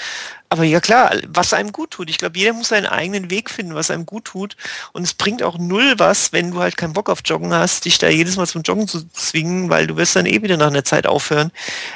Aber 0.49 0.65
ja 0.65 0.81
klar, 0.81 1.13
was 1.29 1.53
einem 1.53 1.73
gut 1.73 1.91
tut. 1.91 2.09
Ich 2.09 2.17
glaube, 2.17 2.39
jeder 2.39 2.55
muss 2.55 2.71
seinen 2.71 2.87
eigenen 2.87 3.29
Weg 3.29 3.51
finden, 3.51 3.75
was 3.75 3.91
einem 3.91 4.07
gut 4.07 4.25
tut. 4.25 4.57
Und 4.95 5.03
es 5.03 5.13
bringt 5.13 5.43
auch 5.43 5.59
null 5.59 5.93
was, 5.99 6.33
wenn 6.33 6.53
du 6.53 6.61
halt 6.61 6.79
keinen 6.79 6.95
Bock 6.95 7.11
auf 7.11 7.19
Joggen 7.23 7.53
hast, 7.53 7.85
dich 7.85 7.99
da 7.99 8.09
jedes 8.09 8.37
Mal 8.37 8.47
zum 8.47 8.63
Joggen 8.63 8.89
zu 8.89 9.07
zwingen, 9.11 9.69
weil 9.69 9.87
du 9.87 9.99
wirst 9.99 10.17
dann 10.17 10.25
eh 10.25 10.41
wieder 10.43 10.57
nach 10.57 10.69
einer 10.69 10.85
Zeit 10.85 11.07
aufhören. 11.07 11.53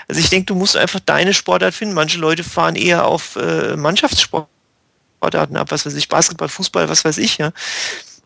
Also 0.09 0.20
ich 0.20 0.29
denke, 0.29 0.44
du 0.44 0.55
musst 0.55 0.76
einfach 0.76 1.00
deine 1.00 1.33
Sportart 1.33 1.72
finden. 1.72 1.94
Manche 1.94 2.18
Leute 2.18 2.44
fahren 2.44 2.76
eher 2.76 3.07
auf 3.07 3.37
äh, 3.37 3.74
Mannschaftssportarten 3.74 5.57
ab, 5.57 5.70
was 5.70 5.87
weiß 5.87 5.94
ich, 5.94 6.11
Basketball, 6.11 6.50
Fußball, 6.50 6.90
was 6.90 7.07
weiß 7.07 7.16
ich, 7.16 7.38
ja. 7.38 7.52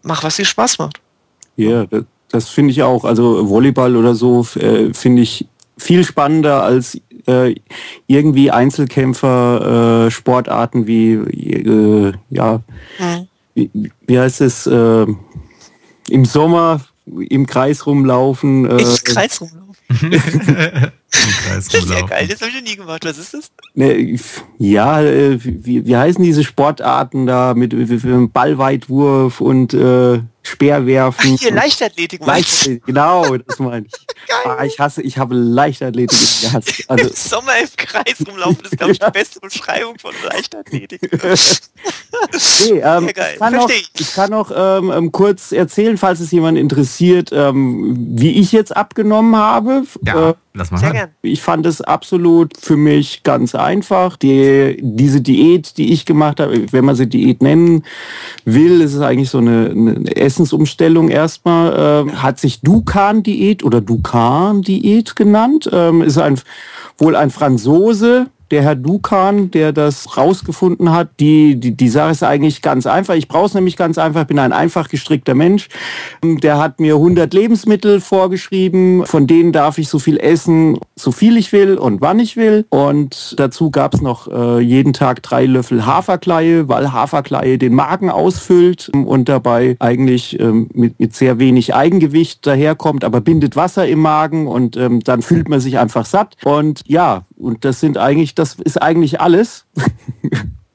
Mach, 0.03 0.25
was 0.25 0.35
dir 0.35 0.45
Spaß 0.45 0.79
macht. 0.79 1.01
Ja, 1.55 1.87
das 1.87 2.05
das 2.31 2.49
finde 2.49 2.73
ich 2.73 2.83
auch. 2.83 3.05
Also 3.05 3.49
Volleyball 3.49 3.97
oder 3.97 4.15
so 4.15 4.47
äh, 4.57 4.93
finde 4.95 5.23
ich 5.23 5.47
viel 5.77 6.05
spannender 6.05 6.63
als 6.63 7.01
äh, 7.27 7.55
irgendwie 8.07 8.51
Einzelkämpfer, 8.51 10.07
äh, 10.07 10.11
Sportarten 10.11 10.87
wie, 10.87 11.13
äh, 11.13 12.13
ja, 12.31 12.61
mhm. 12.99 13.29
wie, 13.55 13.71
wie, 14.07 14.19
heißt 14.19 14.41
es, 14.43 14.67
äh, 14.67 15.07
im 16.09 16.25
Sommer 16.25 16.81
im 17.07 17.47
Kreis 17.47 17.87
rumlaufen. 17.87 18.67
Äh, 18.67 18.79
Im 18.79 18.97
Kreis 19.05 19.41
rumlaufen. 19.41 20.93
Kreis 21.11 21.69
Das 21.69 21.85
ist 21.85 21.91
ja 21.91 22.03
geil, 22.03 22.29
das 22.29 22.41
habe 22.41 22.51
ich 22.51 22.57
noch 22.57 22.63
nie 22.69 22.77
gemacht. 22.77 23.05
Was 23.05 23.19
ist 23.19 23.35
das? 23.35 23.51
Ne, 23.75 24.19
ja, 24.59 25.03
äh, 25.03 25.39
wie, 25.43 25.85
wie 25.87 25.97
heißen 25.97 26.23
diese 26.23 26.45
Sportarten 26.45 27.27
da 27.27 27.55
mit, 27.55 27.73
mit, 27.73 28.05
mit 28.05 28.33
Ballweitwurf 28.33 29.41
und 29.41 29.75
äh, 29.75 30.21
Speerwerfen? 30.43 31.37
Hier, 31.37 31.53
Leichtathletik. 31.53 32.25
Leichtathletik, 32.25 32.87
genau, 32.87 33.37
das 33.37 33.59
meine 33.59 33.87
ich. 33.87 33.93
Geil. 34.29 34.57
Ah, 34.59 34.65
ich 34.65 34.79
hasse, 34.79 35.03
ich 35.03 35.19
habe 35.19 35.35
Leichtathletik 35.35 36.19
gehasst. 36.43 36.85
Also, 36.89 37.09
Im 37.09 37.15
Sommer 37.15 37.53
im 37.61 37.69
Kreis 37.77 38.15
rumlaufen, 38.27 38.59
das 38.63 38.73
ist, 38.73 38.79
glaube 38.79 38.93
ich, 38.93 38.99
die 39.05 39.11
beste 39.11 39.41
Beschreibung 39.41 39.99
von 39.99 40.13
Leichtathletik. 40.25 41.01
nee, 41.13 42.79
ähm, 42.79 43.05
Sehr 43.05 43.13
geil, 43.13 43.33
ich 43.35 43.39
kann 43.39 43.53
noch, 43.55 43.71
ich. 43.71 44.13
kann 44.15 44.31
noch 44.31 44.51
ähm, 44.55 44.91
ähm, 44.91 45.13
kurz 45.13 45.53
erzählen, 45.53 45.99
falls 45.99 46.21
es 46.21 46.31
jemand 46.31 46.59
interessiert, 46.59 47.31
ähm, 47.33 47.97
wie 48.19 48.41
ich 48.41 48.53
jetzt 48.53 48.77
abgenommen 48.77 49.37
habe. 49.37 49.83
Ja, 50.05 50.31
Äh, 50.31 50.35
lass 50.55 50.71
mal 50.71 50.83
hören. 50.83 51.00
Gern. 51.01 51.15
Ich 51.23 51.43
fand 51.43 51.67
es 51.67 51.81
absolut 51.81 52.57
für 52.57 52.77
mich 52.77 53.23
ganz 53.23 53.55
einfach. 53.55 54.17
Die, 54.17 54.79
diese 54.81 55.21
Diät, 55.21 55.77
die 55.77 55.93
ich 55.93 56.07
gemacht 56.07 56.41
habe, 56.41 56.73
wenn 56.73 56.85
man 56.85 56.97
sie 56.97 57.09
Diät 57.09 57.43
nennen 57.43 57.85
will, 58.45 58.81
ist 58.81 58.95
es 58.95 59.01
eigentlich 59.01 59.31
so 59.31 59.39
eine, 59.39 59.71
eine 59.71 60.17
Essensumstellung 60.17 61.09
erstmal. 61.09 62.05
Ähm, 62.07 62.23
hat 62.23 62.39
sich 62.39 62.61
Dukan-Diät 62.63 63.65
oder 63.65 63.81
Dukan-Diät 63.81 65.17
genannt. 65.17 65.69
Ähm, 65.73 66.03
ist 66.03 66.19
ein, 66.19 66.41
wohl 66.99 67.17
ein 67.17 67.31
Franzose, 67.31 68.27
der 68.51 68.63
Herr 68.63 68.75
Dukan, 68.75 69.51
der 69.51 69.73
das 69.73 70.17
rausgefunden 70.17 70.93
hat. 70.93 71.09
Die, 71.21 71.59
die, 71.59 71.77
die 71.77 71.89
Sache 71.89 72.11
ist 72.11 72.23
eigentlich 72.23 72.63
ganz 72.63 72.87
einfach. 72.87 73.15
Ich 73.15 73.29
brauche 73.29 73.47
es 73.47 73.55
nämlich 73.55 73.77
ganz 73.77 73.99
einfach. 73.99 74.23
Ich 74.23 74.27
bin 74.27 74.39
ein 74.39 74.53
einfach 74.53 74.89
gestrickter 74.89 75.35
Mensch. 75.35 75.69
Der 76.23 76.59
hat 76.59 76.81
mir 76.81 76.97
100 76.97 77.33
Lebensmittel 77.33 78.01
vorgeschrieben. 78.01 79.07
Von 79.07 79.27
denen 79.27 79.53
darf 79.53 79.79
ich 79.79 79.89
so 79.89 79.99
viel 79.99 80.19
essen, 80.19 80.79
so 80.97 81.13
viel 81.13 81.37
ich 81.37 81.53
will 81.53 81.79
und 81.79 82.01
wann 82.01 82.19
ich 82.19 82.37
will. 82.37 82.67
Und 82.71 83.35
dazu 83.39 83.71
gab 83.71 83.95
es 83.95 84.01
noch 84.01 84.29
äh, 84.29 84.61
jeden 84.61 84.93
Tag 84.93 85.23
drei 85.23 85.47
Löffel 85.47 85.87
Haferkleie, 85.87 86.69
weil 86.69 86.93
Haferkleie 86.93 87.59
den 87.59 87.75
Magen 87.75 88.11
ausfüllt 88.11 88.91
und 88.93 89.29
dabei 89.29 89.77
eigentlich 89.79 90.39
ähm, 90.41 90.69
mit, 90.75 90.99
mit 90.99 91.15
sehr 91.15 91.39
wenig 91.39 91.75
Eigengewicht 91.75 92.47
daherkommt, 92.47 93.05
aber 93.05 93.21
bindet 93.21 93.57
Wasser 93.57 93.87
im 93.87 94.01
Magen 94.01 94.47
und 94.47 94.77
ähm, 94.77 95.01
dann 95.01 95.23
fühlt 95.23 95.49
man 95.49 95.61
sich 95.61 95.79
einfach 95.79 96.05
satt. 96.07 96.37
Und 96.45 96.83
ja, 96.87 97.23
und 97.41 97.65
das 97.65 97.81
sind 97.81 97.99
eigentlich, 97.99 98.35
das 98.35 98.55
ist 98.55 98.81
eigentlich 98.81 99.21
alles. 99.21 99.67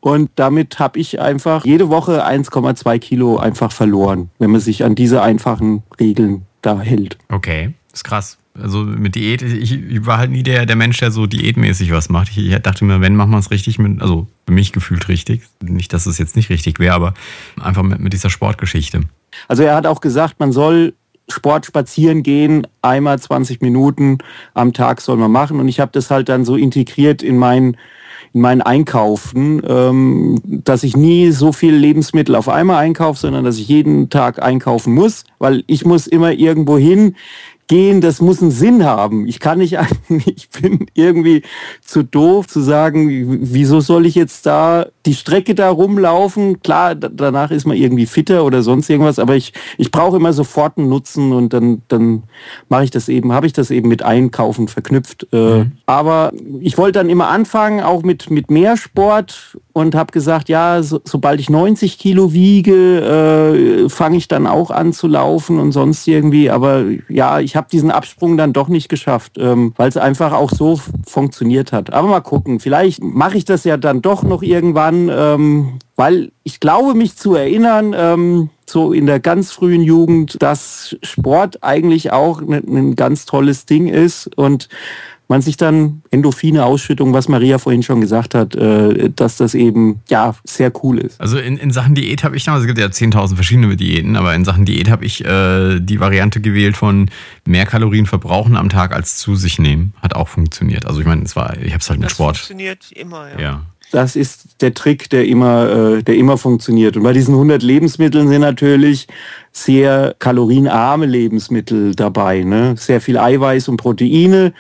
Und 0.02 0.30
damit 0.36 0.78
habe 0.78 1.00
ich 1.00 1.20
einfach 1.20 1.66
jede 1.66 1.90
Woche 1.90 2.24
1,2 2.28 3.00
Kilo 3.00 3.38
einfach 3.38 3.72
verloren, 3.72 4.30
wenn 4.38 4.52
man 4.52 4.62
sich 4.62 4.84
an 4.84 4.94
diese 4.94 5.24
einfachen 5.24 5.82
Regeln 6.00 6.46
da 6.62 6.80
hält. 6.80 7.18
Okay, 7.30 7.74
ist 7.92 8.04
krass. 8.04 8.38
Also 8.54 8.84
mit 8.84 9.16
Diät, 9.16 9.42
ich, 9.42 9.74
ich 9.74 10.06
war 10.06 10.20
halt 10.20 10.30
nie 10.30 10.44
der, 10.44 10.68
der 10.68 10.76
Mensch, 10.76 11.00
der 11.00 11.10
so 11.10 11.26
diätmäßig 11.26 11.92
was 11.92 12.10
macht. 12.10 12.30
Ich, 12.30 12.38
ich 12.38 12.56
dachte 12.60 12.86
mir, 12.86 13.02
wenn, 13.02 13.16
machen 13.16 13.32
wir 13.32 13.40
es 13.40 13.50
richtig 13.50 13.80
mit, 13.80 14.00
also 14.00 14.28
für 14.46 14.54
mich 14.54 14.72
gefühlt 14.74 15.08
richtig. 15.08 15.42
Nicht, 15.60 15.92
dass 15.92 16.06
es 16.06 16.20
jetzt 16.20 16.36
nicht 16.36 16.52
richtig 16.52 16.78
wäre, 16.78 16.94
aber 16.94 17.14
einfach 17.60 17.82
mit, 17.82 18.00
mit 18.00 18.14
dieser 18.14 18.30
Sportgeschichte. 18.30 19.02
Also 19.48 19.64
er 19.64 19.76
hat 19.76 19.88
auch 19.88 20.02
gesagt, 20.02 20.40
man 20.40 20.52
soll 20.52 20.94
Sport 21.30 21.66
spazieren 21.66 22.24
gehen, 22.24 22.68
einmal 22.82 23.20
20 23.20 23.62
Minuten 23.62 24.20
am 24.54 24.74
Tag 24.74 25.02
soll 25.02 25.18
man 25.18 25.32
machen. 25.32 25.60
Und 25.60 25.68
ich 25.68 25.80
habe 25.80 25.92
das 25.92 26.12
halt 26.12 26.30
dann 26.30 26.46
so 26.46 26.56
integriert 26.56 27.24
in 27.24 27.38
mein 27.38 27.78
in 28.34 28.42
meinen 28.42 28.62
Einkaufen, 28.62 29.62
ähm, 29.66 30.42
dass 30.44 30.84
ich 30.84 30.98
nie 30.98 31.32
so 31.32 31.54
viel 31.54 31.74
Lebensmittel 31.74 32.36
auf 32.36 32.50
einmal 32.50 32.84
einkaufe, 32.84 33.18
sondern 33.18 33.46
dass 33.46 33.58
ich 33.58 33.70
jeden 33.70 34.10
Tag 34.10 34.44
einkaufen 34.44 34.94
muss, 34.94 35.24
weil 35.40 35.64
ich 35.68 35.86
muss 35.86 36.06
immer 36.06 36.34
irgendwo 36.34 36.78
hin 36.78 37.16
gehen, 37.68 38.02
das 38.02 38.20
muss 38.20 38.42
einen 38.42 38.52
Sinn 38.52 38.84
haben. 38.84 39.26
Ich 39.26 39.40
kann 39.40 39.60
nicht, 39.60 39.78
ich 40.26 40.50
bin 40.50 40.88
irgendwie 40.94 41.44
zu 41.82 42.04
doof 42.04 42.48
zu 42.48 42.60
sagen, 42.60 43.38
wieso 43.42 43.80
soll 43.80 44.06
ich 44.06 44.16
jetzt 44.16 44.46
da 44.46 44.88
die 45.06 45.14
Strecke 45.14 45.56
da 45.56 45.70
rumlaufen? 45.70 46.62
Klar, 46.62 46.96
danach 46.96 47.52
ist 47.52 47.66
man 47.66 47.78
irgendwie 47.78 48.06
fitter 48.06 48.44
oder 48.44 48.62
sonst 48.64 48.90
irgendwas, 48.90 49.20
aber 49.20 49.36
ich, 49.36 49.54
ich 49.78 49.92
brauche 49.92 50.18
immer 50.18 50.34
sofort 50.34 50.78
einen 50.78 50.90
Nutzen 50.90 51.32
und 51.32 51.54
dann, 51.54 51.82
dann 51.88 52.24
mache 52.70 52.86
ich 52.86 52.92
das 52.92 53.10
eben, 53.10 53.32
habe 53.32 53.48
ich 53.48 53.54
das 53.54 53.72
eben 53.72 53.88
mit 53.90 54.04
Einkaufen 54.04 54.68
verknüpft. 54.68 55.28
Mhm. 55.32 55.74
Aber 55.86 56.32
ich 56.60 56.78
wollte 56.78 57.00
dann 57.00 57.10
immer 57.10 57.30
anfangen, 57.30 57.82
auch 57.82 58.04
mit, 58.04 58.30
mit 58.30 58.50
mehr 58.50 58.78
Sport 58.78 59.58
und 59.74 59.94
habe 59.94 60.14
gesagt, 60.14 60.48
ja, 60.48 60.82
so, 60.82 61.02
sobald 61.04 61.40
ich 61.42 61.50
90 61.50 62.00
Kilo 62.00 62.32
wiege, 62.32 63.84
äh, 63.86 63.90
fange 63.90 64.16
ich 64.16 64.30
dann 64.30 64.48
auch 64.48 64.72
an 64.72 64.94
zu 64.94 65.06
laufen 65.08 65.60
und 65.60 65.74
sonst 65.74 66.08
irgendwie. 66.08 66.50
Aber 66.50 66.86
ja, 67.10 67.42
ich 67.42 67.58
habe 67.58 67.68
diesen 67.70 67.92
Absprung 67.92 68.38
dann 68.38 68.54
doch 68.54 68.70
nicht 68.70 68.88
geschafft, 68.88 69.34
ähm, 69.38 69.74
weil 69.76 69.90
es 69.90 69.98
einfach 69.98 70.32
auch 70.32 70.50
so 70.50 70.80
funktioniert 71.06 71.74
hat. 71.74 71.92
Aber 71.92 72.08
mal 72.08 72.22
gucken, 72.22 72.62
vielleicht 72.62 73.04
mache 73.04 73.38
ich 73.38 73.44
das 73.44 73.66
ja 73.66 73.76
dann 73.76 74.02
doch 74.02 74.24
noch 74.24 74.44
irgendwann, 74.44 74.95
ähm, 75.12 75.80
weil 75.96 76.32
ich 76.44 76.60
glaube 76.60 76.94
mich 76.94 77.16
zu 77.16 77.36
erinnern, 77.36 77.96
ähm, 77.98 78.50
so 78.66 78.94
in 78.94 79.06
der 79.06 79.20
ganz 79.20 79.52
frühen 79.52 79.82
Jugend, 79.82 80.42
dass 80.42 80.96
Sport 81.04 81.64
eigentlich 81.64 82.12
auch 82.12 82.42
ein, 82.42 82.54
ein 82.54 82.96
ganz 82.96 83.26
tolles 83.26 83.66
Ding 83.66 83.88
ist 83.88 84.28
und 84.38 84.70
man 85.28 85.42
sich 85.42 85.58
dann 85.58 86.02
Endorphine 86.12 86.66
Ausschüttung, 86.66 87.14
was 87.14 87.28
Maria 87.28 87.58
vorhin 87.58 87.84
schon 87.84 88.02
gesagt 88.02 88.36
hat, 88.36 88.56
äh, 88.56 89.10
dass 89.10 89.38
das 89.38 89.56
eben 89.56 90.02
ja 90.10 90.36
sehr 90.44 90.72
cool 90.84 91.00
ist. 91.00 91.20
Also 91.20 91.38
in, 91.38 91.58
in 91.58 91.72
Sachen 91.72 91.96
Diät 91.96 92.24
habe 92.24 92.36
ich 92.36 92.44
damals, 92.44 92.62
es 92.62 92.68
gibt 92.68 92.80
ja 92.80 92.86
10.000 92.86 93.36
verschiedene 93.36 93.76
Diäten, 93.76 94.16
aber 94.16 94.36
in 94.36 94.46
Sachen 94.46 94.66
Diät 94.66 94.90
habe 94.90 95.06
ich 95.06 95.26
äh, 95.26 95.80
die 95.80 96.00
Variante 96.00 96.42
gewählt 96.42 96.78
von 96.78 97.10
mehr 97.46 97.66
Kalorien 97.66 98.06
verbrauchen 98.06 98.56
am 98.56 98.70
Tag 98.70 98.94
als 98.94 99.18
zu 99.18 99.36
sich 99.36 99.58
nehmen. 99.58 99.94
Hat 100.02 100.16
auch 100.16 100.28
funktioniert. 100.28 100.86
Also 100.86 101.00
ich 101.00 101.08
meine, 101.08 101.24
es 101.24 101.36
war, 101.36 101.58
ich 101.58 101.72
habe 101.72 101.82
es 101.82 101.90
halt 101.90 102.00
mit 102.00 102.10
das 102.10 102.14
Sport. 102.14 102.38
funktioniert 102.38 102.92
immer, 102.92 103.30
ja. 103.32 103.40
Ja. 103.40 103.66
Das 103.92 104.16
ist 104.16 104.62
der 104.62 104.74
Trick, 104.74 105.10
der 105.10 105.26
immer, 105.26 105.98
äh, 105.98 106.04
der 106.04 106.16
immer 106.16 106.38
funktioniert. 106.38 106.98
Und 106.98 107.04
bei 107.04 107.14
diesen 107.14 107.36
100 107.36 107.64
Lebensmitteln 107.64 108.28
sind 108.28 108.42
natürlich 108.42 109.08
sehr 109.56 110.16
kalorienarme 110.20 111.06
Lebensmittel 111.06 111.96
dabei. 111.96 112.44
Ne? 112.44 112.76
Sehr 112.78 113.00
viel 113.00 113.18
Eiweiß 113.18 113.70
und 113.70 113.78
Proteine. 113.78 114.54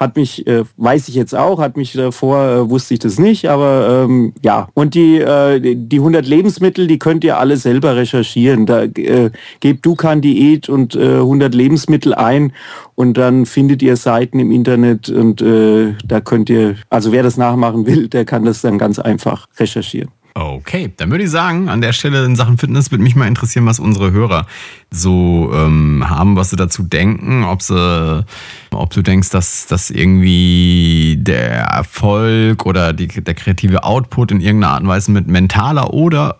Hat 0.00 0.16
mich, 0.16 0.46
äh, 0.46 0.64
weiß 0.76 1.08
ich 1.08 1.14
jetzt 1.14 1.34
auch, 1.36 1.60
hat 1.60 1.76
mich 1.76 1.92
davor, 1.92 2.42
äh, 2.44 2.70
wusste 2.70 2.94
ich 2.94 3.00
das 3.00 3.18
nicht, 3.18 3.48
aber 3.48 4.06
ähm, 4.08 4.32
ja. 4.42 4.68
Und 4.74 4.94
die, 4.94 5.18
äh, 5.18 5.60
die 5.76 5.98
100 5.98 6.26
Lebensmittel, 6.26 6.86
die 6.88 6.98
könnt 6.98 7.22
ihr 7.22 7.38
alle 7.38 7.58
selber 7.58 7.94
recherchieren. 7.94 8.66
Da 8.66 8.84
äh, 8.84 9.30
gebt 9.60 9.86
Dukan 9.86 10.20
Diät 10.20 10.68
und 10.68 10.96
äh, 10.96 11.18
100 11.18 11.54
Lebensmittel 11.54 12.14
ein 12.14 12.52
und 12.96 13.18
dann 13.18 13.46
findet 13.46 13.82
ihr 13.82 13.96
Seiten 13.96 14.40
im 14.40 14.50
Internet 14.50 15.10
und 15.10 15.42
äh, 15.42 15.94
da 16.04 16.20
könnt 16.20 16.50
ihr, 16.50 16.76
also 16.88 17.12
wer 17.12 17.22
das 17.22 17.36
nachmachen 17.36 17.86
will, 17.86 18.08
der 18.08 18.24
kann 18.24 18.44
das 18.44 18.62
dann 18.62 18.78
ganz 18.78 18.98
einfach 18.98 19.46
recherchieren. 19.58 20.10
Okay, 20.34 20.92
dann 20.96 21.10
würde 21.10 21.24
ich 21.24 21.30
sagen, 21.30 21.68
an 21.68 21.80
der 21.80 21.92
Stelle 21.92 22.24
in 22.24 22.36
Sachen 22.36 22.56
Fitness 22.56 22.90
würde 22.90 23.02
mich 23.02 23.16
mal 23.16 23.26
interessieren, 23.26 23.66
was 23.66 23.80
unsere 23.80 24.12
Hörer 24.12 24.46
so 24.90 25.50
ähm, 25.52 26.08
haben, 26.08 26.36
was 26.36 26.50
sie 26.50 26.56
dazu 26.56 26.84
denken, 26.84 27.42
ob 27.44 27.62
sie, 27.62 28.24
ob 28.70 28.90
du 28.90 29.02
denkst, 29.02 29.30
dass, 29.30 29.66
dass 29.66 29.90
irgendwie 29.90 31.16
der 31.18 31.62
Erfolg 31.62 32.64
oder 32.64 32.92
die, 32.92 33.08
der 33.08 33.34
kreative 33.34 33.82
Output 33.82 34.30
in 34.30 34.40
irgendeiner 34.40 34.74
Art 34.74 34.82
und 34.82 34.88
Weise 34.88 35.10
mit 35.10 35.26
mentaler 35.26 35.92
oder 35.92 36.38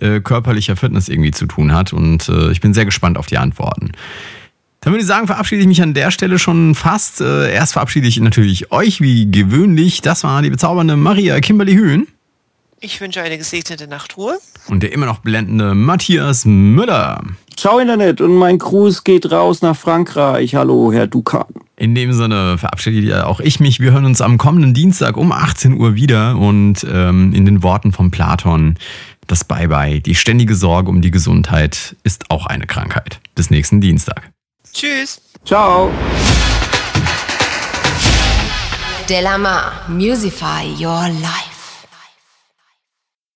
äh, 0.00 0.20
körperlicher 0.20 0.76
Fitness 0.76 1.08
irgendwie 1.08 1.32
zu 1.32 1.46
tun 1.46 1.72
hat. 1.72 1.92
Und 1.92 2.28
äh, 2.28 2.50
ich 2.50 2.60
bin 2.60 2.72
sehr 2.72 2.84
gespannt 2.86 3.18
auf 3.18 3.26
die 3.26 3.38
Antworten. 3.38 3.92
Dann 4.80 4.92
würde 4.92 5.02
ich 5.02 5.06
sagen, 5.06 5.26
verabschiede 5.26 5.62
ich 5.62 5.68
mich 5.68 5.82
an 5.82 5.94
der 5.94 6.10
Stelle 6.10 6.38
schon 6.38 6.74
fast. 6.74 7.20
Äh, 7.20 7.52
erst 7.52 7.74
verabschiede 7.74 8.06
ich 8.06 8.18
natürlich 8.20 8.72
euch 8.72 9.00
wie 9.00 9.30
gewöhnlich. 9.30 10.00
Das 10.00 10.24
war 10.24 10.40
die 10.42 10.50
bezaubernde 10.50 10.96
Maria 10.96 11.40
Kimberly 11.40 11.74
Hühn. 11.74 12.06
Ich 12.80 13.00
wünsche 13.00 13.22
eine 13.22 13.38
gesegnete 13.38 13.88
Nachtruhe. 13.88 14.38
Und 14.68 14.82
der 14.82 14.92
immer 14.92 15.06
noch 15.06 15.20
blendende 15.20 15.74
Matthias 15.74 16.44
Müller. 16.44 17.22
Ciao 17.56 17.78
Internet 17.78 18.20
und 18.20 18.34
mein 18.36 18.58
Gruß 18.58 19.02
geht 19.02 19.30
raus 19.32 19.62
nach 19.62 19.76
Frankreich. 19.76 20.54
Hallo, 20.54 20.92
Herr 20.92 21.06
Dukan. 21.06 21.46
In 21.76 21.94
dem 21.94 22.12
Sinne 22.12 22.58
verabschiede 22.58 23.26
auch 23.26 23.40
ich 23.40 23.60
mich. 23.60 23.80
Wir 23.80 23.92
hören 23.92 24.04
uns 24.04 24.20
am 24.20 24.36
kommenden 24.36 24.74
Dienstag 24.74 25.16
um 25.16 25.32
18 25.32 25.74
Uhr 25.74 25.94
wieder 25.94 26.36
und 26.36 26.86
ähm, 26.90 27.32
in 27.32 27.46
den 27.46 27.62
Worten 27.62 27.92
von 27.92 28.10
Platon 28.10 28.76
das 29.26 29.44
Bye-bye. 29.44 30.00
Die 30.00 30.14
ständige 30.14 30.54
Sorge 30.54 30.90
um 30.90 31.00
die 31.00 31.10
Gesundheit 31.10 31.96
ist 32.02 32.30
auch 32.30 32.46
eine 32.46 32.66
Krankheit. 32.66 33.20
Bis 33.34 33.50
nächsten 33.50 33.80
Dienstag. 33.80 34.30
Tschüss. 34.72 35.20
Ciao. 35.44 35.90
Delamar, 39.08 39.72
Musify 39.88 40.74
Your 40.78 41.08
Life. 41.22 41.55